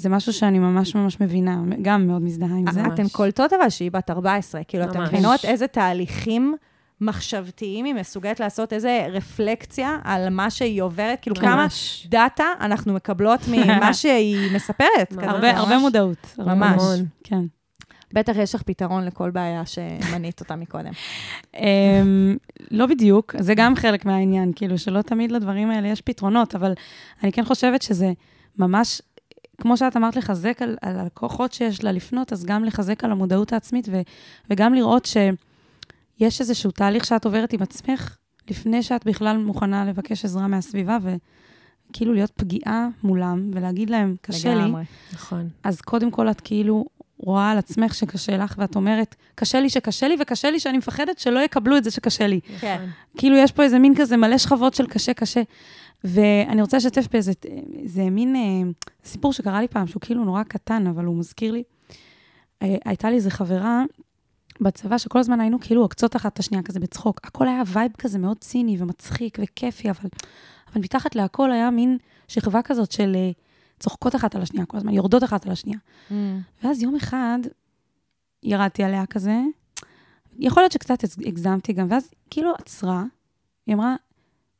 זה 0.00 0.08
משהו 0.08 0.32
שאני 0.32 0.58
ממש 0.58 0.94
ממש 0.94 1.20
מבינה, 1.20 1.58
גם 1.82 2.06
מאוד 2.06 2.22
מזדהה 2.22 2.48
עם 2.56 2.72
זה. 2.72 2.82
ממש. 2.82 2.92
אתן 2.94 3.08
קולטות 3.08 3.52
אבל 3.52 3.68
שהיא 3.68 3.90
בת 3.90 4.10
14, 4.10 4.64
כאילו, 4.64 4.84
אתן. 4.84 5.02
מבינות 5.02 5.44
איזה 5.44 5.66
תהליכים 5.66 6.54
מחשבתיים, 7.00 7.84
היא 7.84 7.94
מסוגלת 7.94 8.40
לעשות 8.40 8.72
איזה 8.72 9.06
רפלקציה 9.12 9.96
על 10.04 10.28
מה 10.30 10.50
שהיא 10.50 10.82
עוברת, 10.82 11.18
כאילו 11.22 11.36
כן. 11.36 11.42
כמה. 11.42 11.66
דאטה 12.08 12.44
אנחנו 12.60 12.94
מקבלות 12.94 13.40
ממה 13.48 13.94
שהיא 14.00 14.54
מספרת. 14.56 15.12
הרבה- 15.18 15.64
זה 15.68 15.78
מודעות. 15.78 16.34
ממש. 16.38 16.82
כן. 17.24 17.40
בטח 18.12 18.32
יש 18.36 18.54
לך 18.54 18.62
פתרון 18.62 19.04
לכל 19.04 19.30
בעיה 19.30 19.62
שמנית 19.66 20.40
אותה 20.40 20.56
מקודם. 20.56 20.90
אמ, 21.56 22.36
לא 22.70 22.86
בדיוק, 22.86 23.34
זה 23.38 23.54
גם 23.54 23.76
חלק 23.76 24.04
מהעניין, 24.04 24.52
כאילו 24.56 24.78
שלא 24.78 25.02
תמיד 25.02 25.32
לדברים 25.32 25.70
האלה 25.70 25.88
יש 25.88 26.00
פתרונות, 26.00 26.54
אבל 26.54 26.72
אני 27.22 27.32
כן 27.32 27.44
חושבת 27.44 27.82
שזה 27.82 28.12
ממש, 28.58 29.02
כמו 29.60 29.76
שאת 29.76 29.96
אמרת, 29.96 30.16
לחזק 30.16 30.62
על, 30.62 30.76
על 30.80 30.98
הכוחות 30.98 31.52
שיש 31.52 31.84
לה 31.84 31.92
לפנות, 31.92 32.32
אז 32.32 32.44
גם 32.44 32.64
לחזק 32.64 33.04
על 33.04 33.12
המודעות 33.12 33.52
העצמית, 33.52 33.88
ו, 33.92 34.00
וגם 34.50 34.74
לראות 34.74 35.06
שיש 35.06 36.40
איזשהו 36.40 36.70
תהליך 36.70 37.04
שאת 37.04 37.24
עוברת 37.24 37.52
עם 37.52 37.62
עצמך, 37.62 38.16
לפני 38.50 38.82
שאת 38.82 39.06
בכלל 39.06 39.36
מוכנה 39.36 39.84
לבקש 39.84 40.24
עזרה 40.24 40.46
מהסביבה, 40.46 40.98
וכאילו 41.02 42.12
להיות 42.12 42.30
פגיעה 42.30 42.88
מולם, 43.02 43.50
ולהגיד 43.54 43.90
להם, 43.90 44.16
קשה 44.20 44.54
לי, 44.54 44.60
לגמרי. 44.60 44.82
נכון. 45.12 45.48
אז 45.64 45.80
קודם 45.80 46.10
כל 46.10 46.30
את 46.30 46.40
כאילו 46.40 46.84
רואה 47.22 47.50
על 47.50 47.58
עצמך 47.58 47.94
שקשה 47.94 48.36
לך, 48.36 48.54
ואת 48.58 48.76
אומרת, 48.76 49.16
קשה 49.34 49.60
לי 49.60 49.70
שקשה 49.70 50.08
לי, 50.08 50.16
וקשה 50.20 50.50
לי 50.50 50.60
שאני 50.60 50.78
מפחדת 50.78 51.18
שלא 51.18 51.40
יקבלו 51.40 51.76
את 51.76 51.84
זה 51.84 51.90
שקשה 51.90 52.26
לי. 52.26 52.40
כן. 52.60 52.86
כאילו, 53.16 53.36
יש 53.36 53.52
פה 53.52 53.62
איזה 53.62 53.78
מין 53.78 53.94
כזה 53.96 54.16
מלא 54.16 54.38
שכבות 54.38 54.74
של 54.74 54.86
קשה 54.86 55.14
קשה. 55.14 55.42
ואני 56.04 56.60
רוצה 56.62 56.76
לשתף 56.76 57.08
באיזה 57.12 57.32
איזה 57.82 58.10
מין 58.10 58.36
אה, 58.36 58.70
סיפור 59.04 59.32
שקרה 59.32 59.60
לי 59.60 59.68
פעם, 59.68 59.86
שהוא 59.86 60.00
כאילו 60.00 60.24
נורא 60.24 60.42
קטן, 60.42 60.86
אבל 60.86 61.04
הוא 61.04 61.16
מזכיר 61.16 61.52
לי. 61.52 61.62
אה, 62.62 62.76
הייתה 62.84 63.10
לי 63.10 63.16
איזה 63.16 63.30
חברה 63.30 63.84
בצבא, 64.60 64.98
שכל 64.98 65.18
הזמן 65.18 65.40
היינו 65.40 65.60
כאילו 65.60 65.82
עוקצות 65.82 66.16
אחת 66.16 66.32
את 66.32 66.38
השנייה 66.38 66.62
כזה 66.62 66.80
בצחוק. 66.80 67.20
הכל 67.24 67.48
היה 67.48 67.62
vibe 67.66 67.92
כזה 67.98 68.18
מאוד 68.18 68.38
ציני 68.38 68.76
ומצחיק 68.80 69.38
וכיפי, 69.42 69.90
אבל, 69.90 70.08
אבל 70.72 70.80
מתחת 70.80 71.14
להכל 71.14 71.52
היה 71.52 71.70
מין 71.70 71.98
שכבה 72.28 72.62
כזאת 72.62 72.92
של 72.92 73.12
אה, 73.16 73.30
צוחקות 73.80 74.14
אחת 74.14 74.34
על 74.34 74.42
השנייה 74.42 74.66
כל 74.66 74.76
הזמן, 74.76 74.94
יורדות 74.94 75.24
אחת 75.24 75.46
על 75.46 75.52
השנייה. 75.52 75.78
ממ. 76.10 76.14
ואז 76.62 76.82
יום 76.82 76.96
אחד 76.96 77.38
ירדתי 78.42 78.84
עליה 78.84 79.06
כזה, 79.06 79.40
יכול 80.38 80.62
להיות 80.62 80.72
שקצת 80.72 80.98
הגזמתי 81.26 81.72
גם, 81.72 81.86
ואז 81.90 82.10
כאילו 82.30 82.52
עצרה, 82.58 83.04
היא 83.66 83.74
אמרה, 83.74 83.96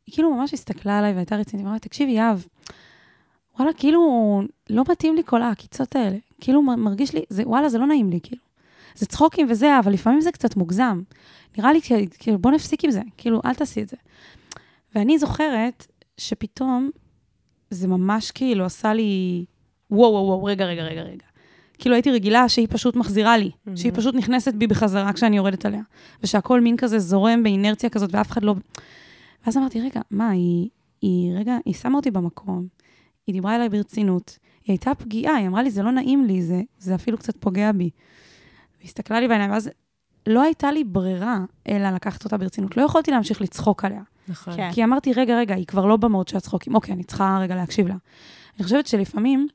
היא 0.06 0.14
כאילו 0.14 0.35
ממש 0.35 0.54
הסתכלה 0.54 0.98
עליי 0.98 1.12
והייתה 1.12 1.37
רצינית, 1.37 1.64
היא 1.64 1.68
אמרה, 1.68 1.78
תקשיבי, 1.78 2.12
יהב, 2.12 2.40
וואלה, 3.59 3.72
כאילו, 3.72 4.42
לא 4.70 4.85
מתאים 4.90 5.16
לי 5.16 5.22
כל 5.26 5.42
העקיצות 5.42 5.96
האלה. 5.96 6.16
כאילו, 6.40 6.62
מרגיש 6.62 7.14
לי, 7.14 7.24
זה, 7.28 7.42
וואלה, 7.46 7.68
זה 7.68 7.78
לא 7.78 7.87
נעים 7.87 8.11
לי, 8.11 8.20
כאילו. 8.22 8.42
זה 8.94 9.06
צחוקים 9.06 9.46
וזה, 9.50 9.78
אבל 9.78 9.92
לפעמים 9.92 10.20
זה 10.20 10.33
קצת 10.33 10.56
מוגזם. 10.56 11.02
נראה 11.59 11.72
לי, 11.72 11.80
כאילו, 12.18 12.38
בוא 12.38 12.50
נפסיק 12.50 12.85
עם 12.85 12.90
זה, 12.90 13.02
כאילו, 13.16 13.40
אל 13.44 13.54
תעשי 13.54 13.83
את 13.83 13.88
זה. 13.88 13.96
ואני 14.94 15.18
זוכרת 15.18 15.87
שפתאום 16.16 16.90
זה 17.70 17.88
ממש 17.88 18.30
כאילו 18.30 18.64
עשה 18.64 18.92
לי, 18.94 19.44
וואו, 19.90 20.11
וואו, 20.12 20.24
וואו, 20.26 20.44
רגע, 20.44 20.64
רגע, 20.66 20.83
רגע, 20.83 21.02
רגע. 21.02 21.24
כאילו 21.78 21.94
הייתי 21.94 22.11
רגילה 22.11 22.48
שהיא 22.48 22.66
פשוט 22.70 22.96
מחזירה 22.96 23.37
לי, 23.38 23.50
Mhm. 23.66 23.70
שהיא 23.76 23.92
פשוט 23.94 24.14
נכנסת 24.14 24.54
בי 24.54 24.66
בחזרה 24.66 25.12
כשאני 25.12 25.37
יורדת 25.37 25.66
עליה, 25.66 25.83
ושהכול 26.22 26.61
מין 26.61 26.76
כזה 26.76 26.98
זורם 26.98 27.42
באינרציה 27.42 27.90
כזאת 27.90 28.14
ואף 28.14 28.30
אחד 28.30 28.42
לא... 28.44 28.54
ואז 29.46 29.56
אמרתי, 29.56 29.80
רגע, 29.80 30.00
מה, 30.11 30.30
היא, 30.30 30.68
היא, 31.02 31.33
רגע, 31.38 31.56
היא 31.64 31.74
שמה 31.74 31.96
אותי 31.96 32.11
במקום, 32.11 32.66
היא 33.26 33.33
דיברה 33.33 33.56
אליי 33.56 33.68
ברצינות, 33.68 34.38
היא 34.64 34.72
הייתה 34.74 34.94
פגיעה, 34.94 35.35
היא 35.37 35.46
אמרה 35.46 35.62
לי, 35.62 35.70
זה 35.70 35.83
לא 35.83 35.90
נעים 35.92 36.24
לי, 36.24 36.42
זה, 36.42 36.61
זה 36.78 36.94
אפילו 36.94 37.18
קצת 37.18 37.37
פוגע 37.40 37.72
בי. 37.72 37.90
והיא 38.78 38.88
הסתכלה 38.88 39.20
לי 39.20 39.28
בעיניים, 39.28 39.50
ואז 39.50 39.70
לא 40.26 40.42
הייתה 40.42 40.72
לי 40.72 40.85
ברירה 40.85 41.38
אלא 41.68 41.90
לקחת 41.90 42.24
אותה 42.24 42.37
ברצינות. 42.38 42.76
לא 42.76 42.83
יכולתי 42.83 43.11
להמשיך 43.11 43.40
לצחוק 43.40 43.85
עליה. 43.85 44.02
נכון. 44.28 44.56
כן. 44.56 44.70
כי 44.72 44.85
אמרתי, 44.85 45.12
רגע, 45.12 45.38
רגע, 45.38 45.54
היא 45.54 45.66
כבר 45.66 45.87
לא 45.87 45.96
במוד 45.96 46.28
של 46.28 46.37
הצחוקים. 46.37 46.74
אוקיי, 46.74 46.94
אני 46.94 47.04
צריכה 47.04 47.38
רגע 47.40 47.54
להקשיב 47.54 47.88
לה. 47.88 47.94
אני 48.56 48.64
חושבת 48.64 48.87
שלפעמים, 48.87 49.48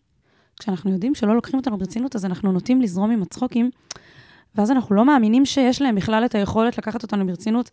כשאנחנו 0.60 0.92
יודעים 0.92 1.16
שלא 1.16 1.36
לוקחים 1.36 1.60
אותנו 1.60 1.78
ברצינות, 1.78 2.16
אז 2.16 2.26
אנחנו 2.26 2.52
נוטים 2.52 2.82
לזרום 2.82 3.12
עם 3.12 3.22
הצחוקים, 3.22 3.70
ואז 4.56 4.72
אנחנו 4.72 4.96
לא 4.96 5.06
מאמינים 5.06 5.46
שיש 5.46 5.82
להם 5.82 5.96
בכלל 5.96 6.26
את 6.26 6.36
היכולת 6.36 6.78
לקחת 6.78 7.04
אותנו 7.04 7.26
ברצינות. 7.26 7.72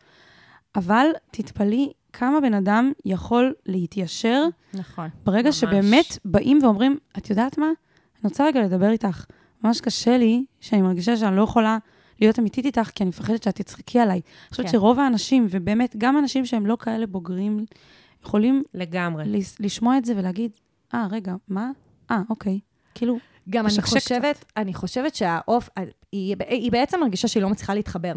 אבל 0.76 1.06
תתפלאי 1.30 1.92
כמה 2.12 2.40
בן 2.40 2.54
אדם 2.54 2.92
יכול 3.04 3.54
להתיישר 3.66 4.44
נכון. 4.74 5.08
ברגע 5.24 5.48
ממש. 5.48 5.60
שבאמת 5.60 6.18
באים 6.24 6.58
ואומרים, 6.62 6.98
את 7.18 7.30
יודעת 7.30 7.58
מה? 7.58 7.66
אני 7.66 8.24
רוצה 8.24 8.46
רגע 8.46 8.62
לדבר 8.62 8.90
איתך. 8.90 9.24
ממש 9.64 9.80
קשה 9.80 10.18
לי 10.18 10.44
שאני 10.60 10.82
מרגישה 10.82 11.16
שאני 11.16 11.36
לא 11.36 11.42
יכולה 11.42 11.78
להיות 12.22 12.38
אמיתית 12.38 12.64
איתך, 12.64 12.90
כי 12.94 13.02
אני 13.02 13.08
מפחדת 13.08 13.42
שאת 13.42 13.54
תצחקי 13.56 13.98
עליי. 13.98 14.14
אני 14.16 14.50
חושבת 14.50 14.66
כן. 14.66 14.72
שרוב 14.72 14.98
האנשים, 14.98 15.46
ובאמת, 15.50 15.94
גם 15.98 16.18
אנשים 16.18 16.46
שהם 16.46 16.66
לא 16.66 16.76
כאלה 16.80 17.06
בוגרים, 17.06 17.64
יכולים 18.24 18.62
לגמרי. 18.74 19.24
לס- 19.26 19.56
לשמוע 19.60 19.98
את 19.98 20.04
זה 20.04 20.12
ולהגיד, 20.16 20.50
אה, 20.94 21.06
רגע, 21.10 21.34
מה? 21.48 21.70
אה, 22.10 22.20
אוקיי. 22.30 22.58
כאילו, 22.94 23.18
גם 23.50 23.66
אני 23.66 23.82
חושבת, 23.82 24.44
אני 24.56 24.74
חושבת 24.74 25.14
שהעוף, 25.14 25.68
היא, 26.12 26.36
היא 26.48 26.72
בעצם 26.72 27.00
מרגישה 27.00 27.28
שהיא 27.28 27.42
לא 27.42 27.48
מצליחה 27.48 27.74
להתחבר. 27.74 28.12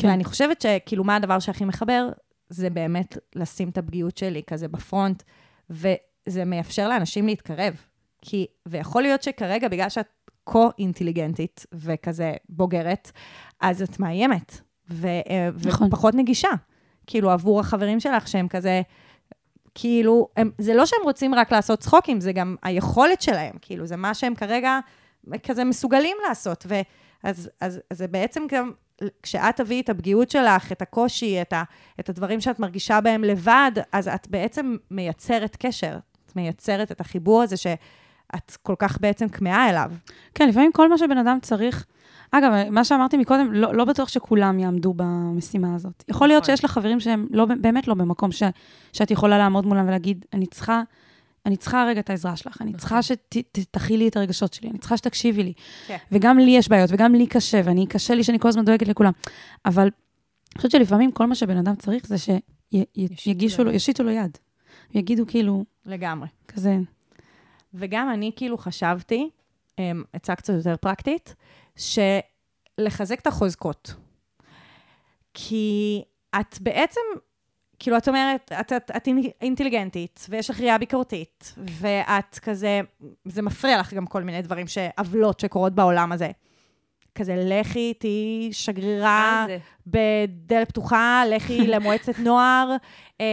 כן. 0.00 0.08
ואני 0.08 0.24
חושבת 0.24 0.60
שכאילו, 0.60 1.04
מה 1.04 1.16
הדבר 1.16 1.38
שהכי 1.38 1.64
מחבר? 1.64 2.08
זה 2.48 2.70
באמת 2.70 3.18
לשים 3.34 3.68
את 3.68 3.78
הפגיעות 3.78 4.16
שלי 4.18 4.42
כזה 4.46 4.68
בפרונט, 4.68 5.22
וזה 5.70 6.44
מאפשר 6.46 6.88
לאנשים 6.88 7.26
להתקרב. 7.26 7.74
כי, 8.22 8.46
ויכול 8.66 9.02
להיות 9.02 9.22
שכרגע, 9.22 9.68
בגלל 9.68 9.88
שאת 9.88 10.06
כה-אינטליגנטית 10.46 11.66
וכזה 11.72 12.32
בוגרת, 12.48 13.12
אז 13.60 13.82
את 13.82 14.00
מאיימת, 14.00 14.60
ו, 14.90 15.06
אה, 15.06 15.48
נכון. 15.66 15.86
ופחות 15.86 16.14
נגישה. 16.14 16.48
כאילו, 17.06 17.30
עבור 17.30 17.60
החברים 17.60 18.00
שלך 18.00 18.28
שהם 18.28 18.48
כזה, 18.48 18.82
כאילו, 19.74 20.28
הם, 20.36 20.50
זה 20.58 20.74
לא 20.74 20.86
שהם 20.86 21.00
רוצים 21.04 21.34
רק 21.34 21.52
לעשות 21.52 21.80
צחוקים, 21.80 22.20
זה 22.20 22.32
גם 22.32 22.56
היכולת 22.62 23.22
שלהם, 23.22 23.54
כאילו, 23.60 23.86
זה 23.86 23.96
מה 23.96 24.14
שהם 24.14 24.34
כרגע 24.34 24.78
כזה 25.42 25.64
מסוגלים 25.64 26.16
לעשות. 26.28 26.66
ואז 26.68 26.84
אז, 27.22 27.50
אז 27.60 27.80
זה 27.92 28.08
בעצם 28.08 28.42
גם, 28.48 28.72
כשאת 29.22 29.56
תביאי 29.56 29.80
את 29.80 29.88
הפגיעות 29.88 30.30
שלך, 30.30 30.72
את 30.72 30.82
הקושי, 30.82 31.42
את, 31.42 31.52
ה, 31.52 31.62
את 32.00 32.08
הדברים 32.08 32.40
שאת 32.40 32.60
מרגישה 32.60 33.00
בהם 33.00 33.24
לבד, 33.24 33.72
אז 33.92 34.08
את 34.08 34.28
בעצם 34.28 34.76
מייצרת 34.90 35.56
קשר. 35.60 35.98
את 36.26 36.36
מייצרת 36.36 36.92
את 36.92 37.00
החיבור 37.00 37.42
הזה 37.42 37.56
שאת 38.32 38.56
כל 38.62 38.74
כך 38.78 39.00
בעצם 39.00 39.28
כמהה 39.28 39.70
אליו. 39.70 39.92
כן, 40.34 40.48
לפעמים 40.48 40.72
כל 40.72 40.88
מה 40.88 40.98
שבן 40.98 41.18
אדם 41.18 41.38
צריך... 41.42 41.86
אגב, 42.30 42.52
מה 42.70 42.84
שאמרתי 42.84 43.16
מקודם, 43.16 43.52
לא, 43.52 43.74
לא 43.74 43.84
בטוח 43.84 44.08
שכולם 44.08 44.58
יעמדו 44.58 44.94
במשימה 44.96 45.74
הזאת. 45.74 46.04
יכול 46.08 46.28
להיות 46.28 46.42
נכון. 46.42 46.56
שיש 46.56 46.64
לך 46.64 46.70
חברים 46.70 47.00
שהם 47.00 47.26
לא, 47.30 47.44
באמת 47.60 47.88
לא 47.88 47.94
במקום 47.94 48.32
ש, 48.32 48.42
שאת 48.92 49.10
יכולה 49.10 49.38
לעמוד 49.38 49.66
מולם 49.66 49.88
ולהגיד, 49.88 50.24
אני 50.32 50.46
צריכה, 50.46 50.82
אני 51.46 51.56
צריכה 51.56 51.84
רגע 51.88 52.00
את 52.00 52.10
העזרה 52.10 52.36
שלך, 52.36 52.58
אני 52.60 52.72
צריכה 52.74 53.02
שתכילי 53.02 54.08
את 54.08 54.16
הרגשות 54.16 54.52
שלי, 54.52 54.70
אני 54.70 54.78
צריכה 54.78 54.96
שתקשיבי 54.96 55.42
לי. 55.42 55.52
כן. 55.86 55.96
וגם 56.12 56.38
לי 56.38 56.50
יש 56.50 56.68
בעיות, 56.68 56.90
וגם 56.92 57.14
לי 57.14 57.26
קשה, 57.26 57.60
ואני, 57.64 57.86
קשה 57.86 58.14
לי 58.14 58.24
שאני 58.24 58.38
כל 58.38 58.48
הזמן 58.48 58.64
דואגת 58.64 58.88
לכולם. 58.88 59.12
אבל 59.64 59.82
אני 59.82 60.56
חושבת 60.56 60.70
שלפעמים 60.70 61.12
כל 61.12 61.26
מה 61.26 61.34
שבן 61.34 61.56
אדם 61.56 61.74
צריך 61.74 62.06
זה 62.06 62.16
שיגישו 63.14 63.64
לו. 63.64 63.70
ישיתו 63.70 64.02
לו 64.02 64.10
יד. 64.10 64.38
יגידו 64.94 65.26
כאילו, 65.26 65.64
לגמרי. 65.86 66.28
כזה, 66.48 66.78
וגם 67.76 68.10
אני 68.10 68.30
כאילו 68.36 68.58
חשבתי, 68.58 69.30
אמ, 69.78 70.04
עצה 70.12 70.34
קצת 70.34 70.52
יותר 70.52 70.76
פרקטית, 70.76 71.34
שלחזק 71.76 73.20
את 73.20 73.26
החוזקות. 73.26 73.94
כי 75.34 76.02
את 76.40 76.60
בעצם, 76.60 77.00
כאילו, 77.78 77.96
את 77.96 78.08
אומרת, 78.08 78.52
את, 78.60 78.72
את, 78.72 78.90
את 78.96 79.08
אינטליגנטית, 79.40 80.26
ויש 80.28 80.50
לך 80.50 80.60
ראייה 80.60 80.78
ביקורתית, 80.78 81.54
ואת 81.58 82.38
כזה, 82.38 82.80
זה 83.24 83.42
מפריע 83.42 83.80
לך 83.80 83.94
גם 83.94 84.06
כל 84.06 84.22
מיני 84.22 84.42
דברים, 84.42 84.66
עוולות 84.98 85.40
שקורות 85.40 85.74
בעולם 85.74 86.12
הזה. 86.12 86.30
כזה, 87.16 87.34
לכי, 87.46 87.94
תהיי 87.98 88.48
שגרירה? 88.52 89.46
בדלת 89.86 90.68
פתוחה, 90.68 91.22
לכי 91.30 91.66
למועצת 91.72 92.18
נוער, 92.18 92.76
אמ, 93.20 93.24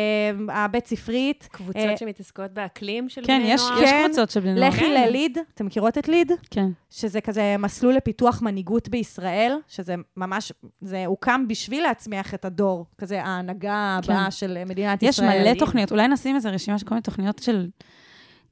הבית 0.50 0.88
ספרית. 0.88 1.48
קבוצות 1.52 1.76
אה, 1.76 1.98
שמתעסקות 1.98 2.52
באקלים 2.52 3.10
של 3.10 3.22
כן, 3.26 3.40
בני 3.40 3.54
יש, 3.54 3.62
נוער? 3.62 3.84
יש 3.84 3.90
כן, 3.90 4.04
קבוצות 4.06 4.30
של 4.30 4.40
בני 4.40 4.54
נוער. 4.54 4.70
לכי 4.70 4.80
כן. 4.80 5.08
לליד, 5.08 5.38
אתם 5.54 5.66
מכירות 5.66 5.98
את 5.98 6.08
ליד? 6.08 6.32
כן. 6.52 6.66
שזה 6.90 7.22
כזה 7.22 7.56
מסלול 7.60 7.94
לפיתוח 7.94 8.42
מנהיגות 8.42 8.90
בישראל, 8.90 9.58
שזה 9.68 9.96
ממש, 10.18 10.52
זה 10.82 11.06
הוקם 11.06 11.48
בשביל 11.48 11.84
להצמיח 11.84 12.34
את 12.34 12.46
הדור, 12.46 12.86
כזה 12.98 13.24
ההנהגה 13.24 14.00
כן. 14.04 14.14
הבאה 14.14 14.32
של 14.32 14.64
מדינת 14.66 15.04
יש 15.04 15.10
ישראל. 15.10 15.44
מלא 15.44 15.60
תוכניות, 15.60 15.92
אולי 15.92 16.08
נשים 16.08 16.36
איזה 16.36 16.50
רשימה 16.50 16.80
של 16.80 16.86
כל 16.86 16.96
מיני 16.96 17.04
תוכניות 17.04 17.40
של... 17.40 17.68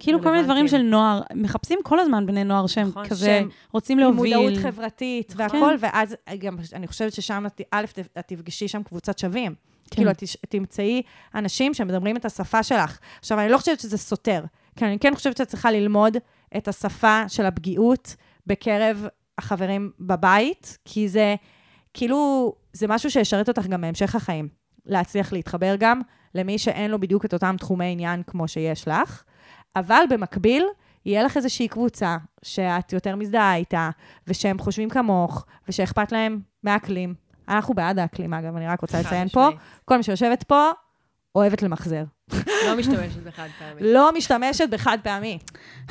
כאילו 0.04 0.22
כל 0.22 0.32
מיני 0.32 0.44
דברים 0.44 0.68
של. 0.68 0.82
נוער, 0.82 1.22
מחפשים 1.36 1.80
כל 1.84 2.00
הזמן 2.00 2.26
בני 2.26 2.44
נוער 2.44 2.68
שהם 2.68 2.88
נכון, 2.88 3.08
כזה 3.08 3.26
שהם 3.26 3.50
רוצים 3.72 4.00
עם 4.00 4.04
להוביל. 4.04 4.38
מודעות 4.38 4.64
חברתית. 4.64 5.34
והכול, 5.36 5.78
ואז 5.80 6.16
גם, 6.40 6.58
אני 6.74 6.88
חושבת 6.88 7.14
ששם, 7.14 7.46
א', 7.72 7.86
את 8.20 8.28
תפגשי 8.28 8.68
שם 8.68 8.84
קבוצת 8.84 9.20
שווים. 9.20 9.56
כן. 9.92 9.96
כאילו, 9.96 10.12
את 10.12 10.24
תמצאי 10.50 11.02
אנשים 11.36 11.74
שמדברים 11.74 12.18
את 12.18 12.26
השפה 12.26 12.64
שלך. 12.64 13.00
עכשיו, 13.20 13.40
אני 13.40 13.50
לא 13.50 13.58
חושבת 13.58 13.80
שזה 13.80 13.98
סותר, 13.98 14.44
כי 14.76 14.86
אני 14.86 15.00
כן 15.00 15.16
חושבת 15.16 15.38
שאת 15.38 15.48
צריכה 15.48 15.72
ללמוד 15.72 16.18
את 16.58 16.68
השפה 16.68 17.24
של 17.28 17.46
הפגיעות 17.46 18.16
בקרב 18.48 19.08
החברים 19.38 19.92
בבית, 20.00 20.78
כי 20.86 21.10
זה, 21.10 21.36
כאילו, 21.94 22.54
זה 22.74 22.88
משהו 22.88 23.12
שישרת 23.12 23.50
אותך 23.50 23.68
גם 23.68 23.82
בהמשך 23.82 24.16
החיים. 24.16 24.48
להצליח 24.86 25.34
להתחבר 25.34 25.76
גם 25.80 26.02
למי 26.36 26.58
שאין 26.58 26.92
לו 26.92 27.00
בדיוק 27.00 27.26
את 27.26 27.34
אותם 27.34 27.56
תחומי 27.60 27.92
עניין 27.92 28.24
כמו 28.28 28.48
שיש 28.48 28.88
לך, 28.88 29.24
אבל 29.76 30.04
במקביל, 30.10 30.66
יהיה 31.06 31.24
לך 31.24 31.38
איזושהי 31.38 31.68
קבוצה 31.68 32.18
שאת 32.44 32.94
יותר 32.94 33.16
מזדהה 33.16 33.56
איתה, 33.56 33.90
ושהם 34.28 34.60
חושבים 34.60 34.90
כמוך, 34.90 35.46
ושאכפת 35.68 36.12
להם 36.12 36.40
מהאקלים. 36.64 37.14
אנחנו 37.50 37.74
בעד 37.74 38.00
האקלים, 38.00 38.34
אגב, 38.34 38.56
אני 38.56 38.68
רק 38.68 38.82
רוצה 38.82 39.00
לציין 39.00 39.28
פה. 39.28 39.50
כל 39.86 39.98
מי 39.98 40.04
שיושבת 40.04 40.44
פה, 40.44 40.70
אוהבת 41.36 41.62
למחזר. 41.62 42.04
לא 42.68 42.78
משתמשת 42.78 43.24
בחד 43.24 43.48
פעמי. 43.60 43.94
לא 43.94 44.12
משתמשת 44.18 44.70
בחד 44.70 44.98
פעמי. 45.04 45.40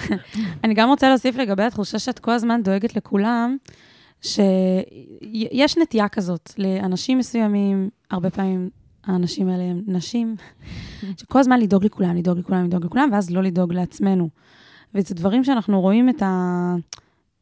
אני 0.65 0.75
גם 0.75 0.89
רוצה 0.89 1.09
להוסיף 1.09 1.37
לגבי 1.37 1.63
התחושה 1.63 1.99
שאת 1.99 2.19
כל 2.19 2.31
הזמן 2.31 2.63
דואגת 2.63 2.97
לכולם, 2.97 3.57
שיש 4.23 5.79
נטייה 5.79 6.09
כזאת 6.09 6.53
לאנשים 6.59 7.19
מסוימים, 7.19 7.91
הרבה 8.11 8.31
פעמים 8.31 8.71
האנשים 9.07 9.49
האלה 9.49 9.63
הם 9.63 9.83
נשים, 9.87 10.37
שכל 11.17 11.39
הזמן 11.39 11.61
לדאוג 11.61 11.85
לכולם, 11.85 12.17
לדאוג 12.17 12.39
לכולם, 12.39 12.65
לדאוג 12.65 12.85
לכולם, 12.85 13.09
ואז 13.13 13.31
לא 13.31 13.43
לדאוג 13.43 13.73
לעצמנו. 13.73 14.29
וזה 14.95 15.15
דברים 15.15 15.45
שאנחנו 15.45 15.81
רואים 15.81 16.09
את, 16.09 16.23
ה... 16.23 16.75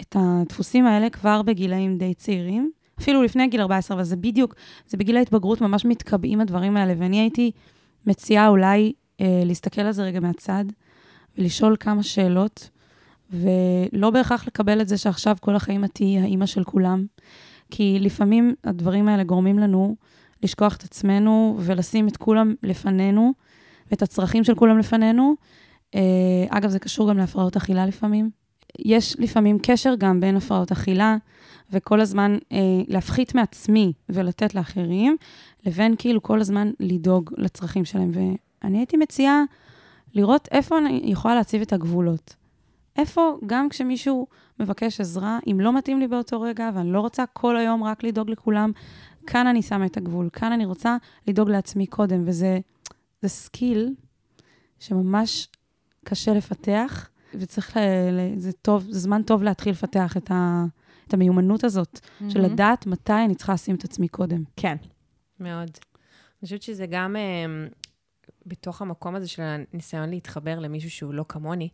את 0.01 0.17
הדפוסים 0.19 0.87
האלה 0.87 1.11
כבר 1.11 1.43
בגילאים 1.43 1.99
די 1.99 2.15
צעירים, 2.15 2.71
אפילו 3.01 3.23
לפני 3.23 3.49
גיל 3.49 3.61
14, 3.61 3.97
אבל 3.97 4.05
זה 4.05 4.17
בדיוק, 4.17 4.55
זה 4.87 4.97
בגיל 4.97 5.17
ההתבגרות 5.17 5.61
ממש 5.61 5.85
מתקבעים 5.85 6.41
הדברים 6.41 6.77
האלה, 6.77 6.95
ואני 6.99 7.21
הייתי 7.21 7.51
מציעה 8.07 8.49
אולי 8.49 8.93
אה, 9.21 9.43
להסתכל 9.45 9.81
על 9.81 9.93
זה 9.93 10.03
רגע 10.03 10.21
מהצד, 10.21 10.65
ולשאול 11.39 11.77
כמה 11.81 12.03
שאלות, 12.03 12.71
ולא 13.31 14.11
בהכרח 14.11 14.47
לקבל 14.47 14.81
את 14.81 14.89
זה 14.89 14.97
שעכשיו 14.97 15.37
כל 15.41 15.57
החיים 15.57 15.85
את 15.85 15.91
תהיי 15.95 16.19
האימא 16.19 16.47
של 16.47 16.65
כולם, 16.65 17.07
כי 17.71 17.99
לפעמים 18.01 18.55
הדברים 18.65 19.09
האלה 19.09 19.25
גורמים 19.25 19.59
לנו 19.59 19.97
לשכוח 20.43 20.77
את 20.77 20.83
עצמנו 20.83 21.57
ולשים 21.61 22.09
את 22.09 22.17
כולם 22.17 22.55
לפנינו, 22.63 23.33
ואת 23.91 24.03
הצרכים 24.03 24.45
של 24.45 24.55
כולם 24.55 24.79
לפנינו. 24.79 25.35
אה, 25.95 26.01
אגב, 26.49 26.71
זה 26.71 26.79
קשור 26.79 27.11
גם 27.11 27.19
להפרעות 27.19 27.57
אכילה 27.57 27.87
לפעמים. 27.87 28.31
יש 28.79 29.17
לפעמים 29.19 29.59
קשר 29.63 29.95
גם 29.99 30.21
בין 30.21 30.37
הפרעות 30.37 30.73
אכילה, 30.73 31.17
וכל 31.73 32.01
הזמן 32.01 32.39
אה, 32.53 32.59
להפחית 32.89 33.35
מעצמי 33.35 33.93
ולתת 34.09 34.55
לאחרים, 34.55 35.17
לבין 35.67 35.95
כאילו 35.99 36.23
כל 36.23 36.41
הזמן 36.41 36.71
לדאוג 36.81 37.31
לצרכים 37.37 37.85
שלהם. 37.85 38.11
ואני 38.63 38.79
הייתי 38.79 38.97
מציעה 38.97 39.43
לראות 40.15 40.49
איפה 40.51 40.79
אני 40.79 41.01
יכולה 41.05 41.35
להציב 41.35 41.63
את 41.63 41.73
הגבולות. 41.73 42.35
איפה, 42.97 43.39
גם 43.47 43.69
כשמישהו 43.69 44.27
מבקש 44.61 45.01
עזרה, 45.01 45.39
אם 45.51 45.61
לא 45.61 45.73
מתאים 45.73 46.01
לי 46.01 46.09
באותו 46.09 46.41
רגע, 46.41 46.71
ואני 46.75 46.93
לא 46.93 47.01
רוצה 47.01 47.25
כל 47.33 47.57
היום 47.57 47.85
רק 47.85 48.05
לדאוג 48.05 48.31
לכולם, 48.31 48.73
כאן 49.29 49.47
אני 49.47 49.63
שמה 49.63 49.87
את 49.87 49.97
הגבול. 49.97 50.29
כאן 50.33 50.53
אני 50.53 50.65
רוצה 50.65 50.97
לדאוג 51.27 51.51
לעצמי 51.51 51.87
קודם, 51.87 52.23
וזה 52.27 52.59
זה 53.23 53.29
skill 53.29 53.95
שממש 54.79 55.49
קשה 56.05 56.35
לפתח, 56.35 57.09
וצריך, 57.35 57.77
ל, 57.77 57.81
ל, 58.11 58.39
זה 58.39 58.53
טוב, 58.53 58.87
זה 58.91 58.99
זמן 58.99 59.23
טוב 59.23 59.43
להתחיל 59.43 59.73
לפתח 59.73 60.17
את, 60.17 60.31
ה, 60.31 60.65
את 61.07 61.15
המיומנות 61.15 61.65
הזאת, 61.65 62.01
של 62.29 62.41
לדעת 62.41 62.87
מתי 62.87 63.13
אני 63.25 63.35
צריכה 63.35 63.53
לשים 63.53 63.75
את 63.75 63.85
עצמי 63.85 64.09
קודם. 64.09 64.43
כן. 64.57 64.77
מאוד. 65.41 65.71
אני 65.71 66.45
חושבת 66.45 66.63
שזה 66.63 66.87
גם 66.87 67.17
אה, 67.17 67.67
בתוך 68.47 68.83
המקום 68.83 69.15
הזה 69.15 69.29
של 69.29 69.43
הניסיון 69.43 70.11
להתחבר 70.11 70.59
למישהו 70.59 70.91
שהוא 70.91 71.15
לא 71.15 71.25
כמוני, 71.29 71.69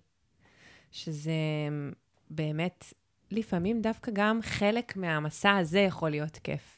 שזה 0.91 1.31
אה, 1.31 1.93
באמת, 2.31 2.85
לפעמים 3.31 3.83
דווקא 3.83 4.13
גם 4.15 4.41
חלק 4.43 4.97
מהמסע 4.97 5.57
הזה 5.57 5.81
יכול 5.81 6.11
להיות 6.11 6.37
כיף. 6.37 6.74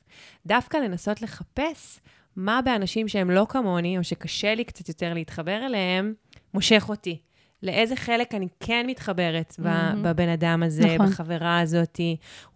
דווקא 0.46 0.76
לנסות 0.76 1.22
לחפש 1.22 2.00
מה 2.36 2.60
באנשים 2.64 3.08
שהם 3.08 3.30
לא 3.30 3.46
כמוני, 3.48 3.98
או 3.98 4.04
שקשה 4.04 4.54
לי 4.54 4.64
קצת 4.64 4.88
יותר 4.88 5.14
להתחבר 5.14 5.66
אליהם, 5.66 6.14
מושך 6.54 6.86
אותי. 6.88 7.18
לאיזה 7.62 7.96
חלק 7.96 8.34
אני 8.34 8.48
כן 8.60 8.86
מתחברת 8.88 9.54
מהמם. 9.58 10.02
בבן 10.02 10.28
אדם 10.28 10.62
הזה, 10.62 10.94
נכון. 10.94 11.06
בחברה 11.06 11.60
הזאת. 11.60 12.00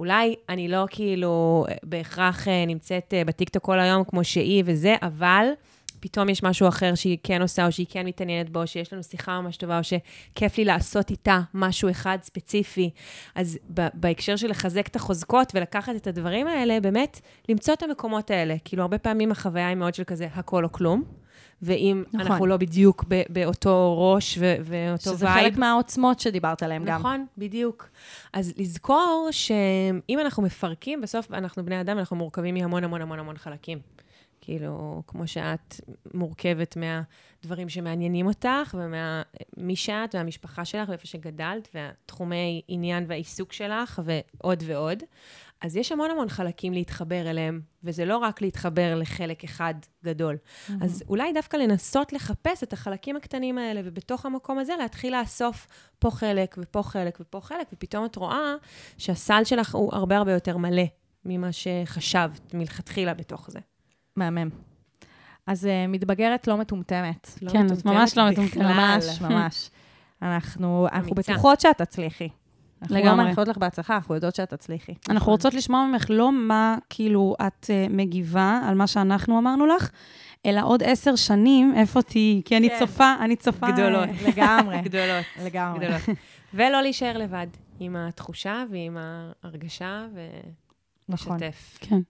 אולי 0.00 0.34
אני 0.48 0.68
לא 0.68 0.84
כאילו 0.90 1.66
בהכרח 1.82 2.48
אה, 2.48 2.64
נמצאת 2.66 3.14
אה, 3.14 3.24
בטיקטוק 3.24 3.64
כל 3.64 3.80
היום 3.80 4.04
כמו 4.04 4.24
שהיא 4.24 4.62
וזה, 4.66 4.94
אבל 5.02 5.46
פתאום 6.00 6.28
יש 6.28 6.42
משהו 6.42 6.68
אחר 6.68 6.94
שהיא 6.94 7.18
כן 7.22 7.42
עושה, 7.42 7.66
או 7.66 7.72
שהיא 7.72 7.86
כן 7.90 8.06
מתעניינת 8.06 8.50
בו, 8.50 8.62
או 8.62 8.66
שיש 8.66 8.92
לנו 8.92 9.02
שיחה 9.02 9.40
ממש 9.40 9.56
טובה, 9.56 9.78
או 9.78 9.84
שכיף 9.84 10.58
לי 10.58 10.64
לעשות 10.64 11.10
איתה 11.10 11.40
משהו 11.54 11.90
אחד 11.90 12.18
ספציפי. 12.22 12.90
אז 13.34 13.58
בהקשר 13.94 14.36
של 14.36 14.50
לחזק 14.50 14.86
את 14.86 14.96
החוזקות 14.96 15.52
ולקחת 15.54 15.96
את 15.96 16.06
הדברים 16.06 16.46
האלה, 16.46 16.80
באמת 16.80 17.20
למצוא 17.48 17.74
את 17.74 17.82
המקומות 17.82 18.30
האלה. 18.30 18.56
כאילו, 18.64 18.82
הרבה 18.82 18.98
פעמים 18.98 19.32
החוויה 19.32 19.68
היא 19.68 19.76
מאוד 19.76 19.94
של 19.94 20.04
כזה 20.04 20.28
הכל 20.34 20.64
או 20.64 20.72
כלום. 20.72 21.04
ואם 21.62 22.04
נכון. 22.06 22.20
אנחנו 22.20 22.46
לא 22.46 22.56
בדיוק 22.56 23.04
ב- 23.08 23.22
באותו 23.28 23.96
ראש 23.98 24.38
ו- 24.40 24.54
ואותו 24.64 25.02
שזה 25.02 25.26
vibe, 25.26 25.38
חלק 25.38 25.58
מהעוצמות 25.58 26.20
שדיברת 26.20 26.62
עליהן 26.62 26.84
גם. 26.84 26.98
נכון, 26.98 27.26
בדיוק. 27.38 27.88
אז 28.32 28.52
לזכור 28.56 29.28
שאם 29.30 30.18
אנחנו 30.20 30.42
מפרקים, 30.42 31.00
בסוף 31.00 31.32
אנחנו 31.32 31.64
בני 31.64 31.80
אדם, 31.80 31.98
אנחנו 31.98 32.16
מורכבים 32.16 32.54
מהמון 32.54 32.84
המון 32.84 33.02
המון 33.02 33.18
המון 33.18 33.36
חלקים. 33.36 33.78
כאילו, 34.50 35.02
כמו 35.06 35.26
שאת 35.26 35.80
מורכבת 36.14 36.76
מהדברים 36.76 37.68
שמעניינים 37.68 38.26
אותך, 38.26 38.76
וממי 38.78 39.76
שאת, 39.76 40.14
והמשפחה 40.14 40.64
שלך, 40.64 40.88
ואיפה 40.88 41.06
שגדלת, 41.06 41.68
והתחומי 41.74 42.62
עניין 42.68 43.04
והעיסוק 43.08 43.52
שלך, 43.52 44.02
ועוד 44.04 44.62
ועוד. 44.66 45.02
אז 45.60 45.76
יש 45.76 45.92
המון 45.92 46.10
המון 46.10 46.28
חלקים 46.28 46.72
להתחבר 46.72 47.30
אליהם, 47.30 47.60
וזה 47.84 48.04
לא 48.04 48.18
רק 48.18 48.42
להתחבר 48.42 48.94
לחלק 48.94 49.44
אחד 49.44 49.74
גדול. 50.04 50.36
אז 50.80 51.04
אולי 51.08 51.32
דווקא 51.32 51.56
לנסות 51.56 52.12
לחפש 52.12 52.62
את 52.62 52.72
החלקים 52.72 53.16
הקטנים 53.16 53.58
האלה, 53.58 53.80
ובתוך 53.84 54.26
המקום 54.26 54.58
הזה 54.58 54.72
להתחיל 54.78 55.20
לאסוף 55.20 55.66
פה 55.98 56.10
חלק, 56.10 56.56
ופה 56.58 56.82
חלק, 56.82 57.18
ופה 57.20 57.40
חלק, 57.40 57.66
ופתאום 57.72 58.04
את 58.04 58.16
רואה 58.16 58.54
שהסל 58.98 59.44
שלך 59.44 59.74
הוא 59.74 59.94
הרבה 59.94 60.16
הרבה 60.16 60.32
יותר 60.32 60.56
מלא 60.56 60.84
ממה 61.24 61.52
שחשבת 61.52 62.54
מלכתחילה 62.54 63.14
בתוך 63.14 63.50
זה. 63.50 63.58
מהמם. 64.16 64.48
אז 65.46 65.64
uh, 65.64 65.68
מתבגרת 65.88 66.48
לא 66.48 66.56
מטומטמת. 66.56 67.38
לא 67.42 67.50
כן, 67.50 67.66
את 67.66 67.84
ממש 67.84 68.18
לא 68.18 68.30
מטומטמת. 68.30 68.62
ממש, 68.62 69.20
ממש. 69.20 69.70
אנחנו, 70.22 70.86
אנחנו. 70.92 71.14
בטוחות 71.14 71.60
שאת 71.60 71.78
תצליחי. 71.78 72.28
אנחנו 72.82 72.96
לא 72.96 73.02
לגמרי. 73.02 73.24
מאחלות 73.24 73.48
לך 73.48 73.56
בהצלחה, 73.56 73.94
אנחנו 73.94 74.14
יודעות 74.14 74.34
שאת 74.34 74.50
תצליחי. 74.50 74.94
אנחנו 75.08 75.32
רוצות 75.32 75.54
לשמוע 75.54 75.86
ממך 75.86 76.06
לא 76.08 76.32
מה 76.32 76.78
כאילו 76.90 77.36
את 77.46 77.64
uh, 77.64 77.92
מגיבה 77.92 78.60
על 78.64 78.74
מה 78.74 78.86
שאנחנו 78.86 79.38
אמרנו 79.38 79.66
לך, 79.66 79.90
אלא 80.46 80.60
עוד 80.64 80.82
עשר 80.82 81.16
שנים, 81.16 81.74
איפה 81.76 82.02
תהיי? 82.02 82.42
כי 82.44 82.56
אני 82.56 82.70
כן. 82.70 82.78
צופה, 82.78 83.14
אני 83.20 83.36
צופה... 83.36 83.70
גדולות. 83.70 84.08
לגמרי, 84.28 84.82
גדולות. 84.82 85.24
לגמרי. 85.44 85.86
גדולות. 85.86 86.02
ולא 86.54 86.80
להישאר 86.82 87.18
לבד 87.18 87.46
עם 87.80 87.96
התחושה 87.96 88.64
ועם 88.70 88.96
ההרגשה, 89.00 90.06
נכון. 91.08 91.32
ולשתף. 91.32 91.78
כן. 91.80 92.00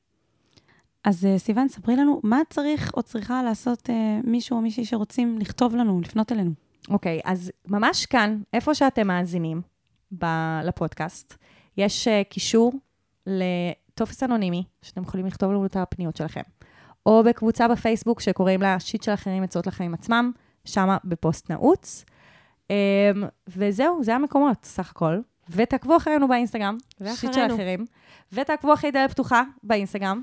אז 1.04 1.24
uh, 1.24 1.38
סיוון, 1.38 1.68
ספרי 1.68 1.96
לנו, 1.96 2.20
מה 2.22 2.40
צריך 2.50 2.90
או 2.96 3.02
צריכה 3.02 3.42
לעשות 3.42 3.88
uh, 3.88 3.92
מישהו 4.24 4.56
או 4.56 4.62
מישהי 4.62 4.84
שרוצים 4.84 5.38
לכתוב 5.38 5.76
לנו, 5.76 6.00
לפנות 6.00 6.32
אלינו? 6.32 6.50
אוקיי, 6.90 7.20
אז 7.24 7.52
ממש 7.68 8.06
כאן, 8.06 8.40
איפה 8.52 8.74
שאתם 8.74 9.06
מאזינים 9.06 9.62
ב- 10.18 10.60
לפודקאסט, 10.64 11.34
יש 11.76 12.08
uh, 12.08 12.10
קישור 12.28 12.72
לטופס 13.26 14.22
אנונימי, 14.22 14.64
שאתם 14.82 15.02
יכולים 15.02 15.26
לכתוב 15.26 15.52
לנו 15.52 15.66
את 15.66 15.76
הפניות 15.76 16.16
שלכם. 16.16 16.42
או 17.06 17.22
בקבוצה 17.26 17.68
בפייסבוק 17.68 18.20
שקוראים 18.20 18.62
לה 18.62 18.80
שיט 18.80 19.02
של 19.02 19.14
אחרים 19.14 19.42
עצות 19.42 19.66
לחיים 19.66 19.94
עצמם, 19.94 20.32
שמה 20.64 20.96
בפוסט 21.04 21.50
נעוץ. 21.50 22.04
Um, 22.68 22.72
וזהו, 23.48 24.04
זה 24.04 24.14
המקומות, 24.14 24.64
סך 24.64 24.90
הכל. 24.90 25.20
ותעקבו 25.50 25.96
אחרינו 25.96 26.28
באינסטגרם, 26.28 26.76
שיט 26.98 27.18
של 27.20 27.26
ואחרינו. 27.26 27.54
אחרים. 27.54 27.86
ותעקבו 28.32 28.74
אחרי 28.74 28.90
דלת 28.90 29.10
פתוחה 29.10 29.42
באינסטגרם. 29.62 30.22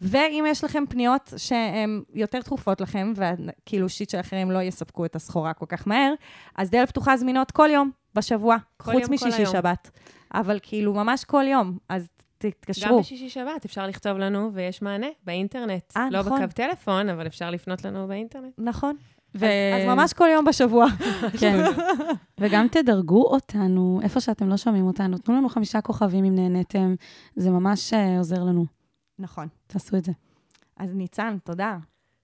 ואם 0.00 0.44
יש 0.48 0.64
לכם 0.64 0.84
פניות 0.88 1.32
שהן 1.36 2.02
יותר 2.14 2.38
דחופות 2.40 2.80
לכם, 2.80 3.12
וכאילו 3.16 3.88
שיט 3.88 4.10
של 4.10 4.20
אחרים 4.20 4.50
לא 4.50 4.62
יספקו 4.62 5.04
את 5.04 5.16
הסחורה 5.16 5.52
כל 5.52 5.66
כך 5.68 5.88
מהר, 5.88 6.12
אז 6.56 6.70
דלת 6.70 6.88
פתוחה 6.88 7.16
זמינות 7.16 7.50
כל 7.50 7.68
יום 7.72 7.90
בשבוע, 8.14 8.56
כל 8.76 8.92
חוץ 8.92 8.94
יום, 8.94 9.06
כל 9.06 9.14
משישי 9.14 9.42
היום. 9.42 9.52
שבת. 9.52 9.90
אבל 10.34 10.58
כאילו 10.62 10.94
ממש 10.94 11.24
כל 11.24 11.44
יום, 11.48 11.78
אז 11.88 12.08
גם 12.42 12.50
תתקשרו. 12.50 13.00
בשישי 13.00 13.28
שבת 13.28 13.64
אפשר 13.64 13.86
לכתוב 13.86 14.18
לנו, 14.18 14.50
ויש 14.54 14.82
מענה 14.82 15.06
באינטרנט. 15.24 15.92
אה, 15.96 16.08
לא 16.10 16.20
נכון. 16.20 16.42
בקו 16.42 16.52
טלפון, 16.54 17.08
אבל 17.08 17.26
אפשר 17.26 17.50
לפנות 17.50 17.84
לנו 17.84 18.08
באינטרנט. 18.08 18.52
נכון. 18.58 18.96
ו- 19.34 19.46
אז, 19.46 19.82
אז 19.82 19.86
ממש 19.86 20.12
כל 20.12 20.28
יום 20.34 20.44
בשבוע. 20.44 20.86
כן. 21.40 21.64
וגם 22.40 22.68
תדרגו 22.68 23.24
אותנו, 23.24 24.00
איפה 24.02 24.20
שאתם 24.20 24.48
לא 24.48 24.56
שומעים 24.56 24.86
אותנו, 24.86 25.18
תנו 25.18 25.34
לנו 25.34 25.48
חמישה 25.48 25.80
כוכבים 25.80 26.24
אם 26.24 26.34
נהניתם, 26.34 26.94
זה 27.36 27.50
ממש 27.50 27.92
uh, 27.92 28.18
עוזר 28.18 28.44
לנו. 28.44 28.79
נכון. 29.20 29.48
תעשו 29.66 29.96
את 29.96 30.04
זה. 30.04 30.12
אז 30.76 30.94
ניצן, 30.94 31.36
תודה. 31.44 31.76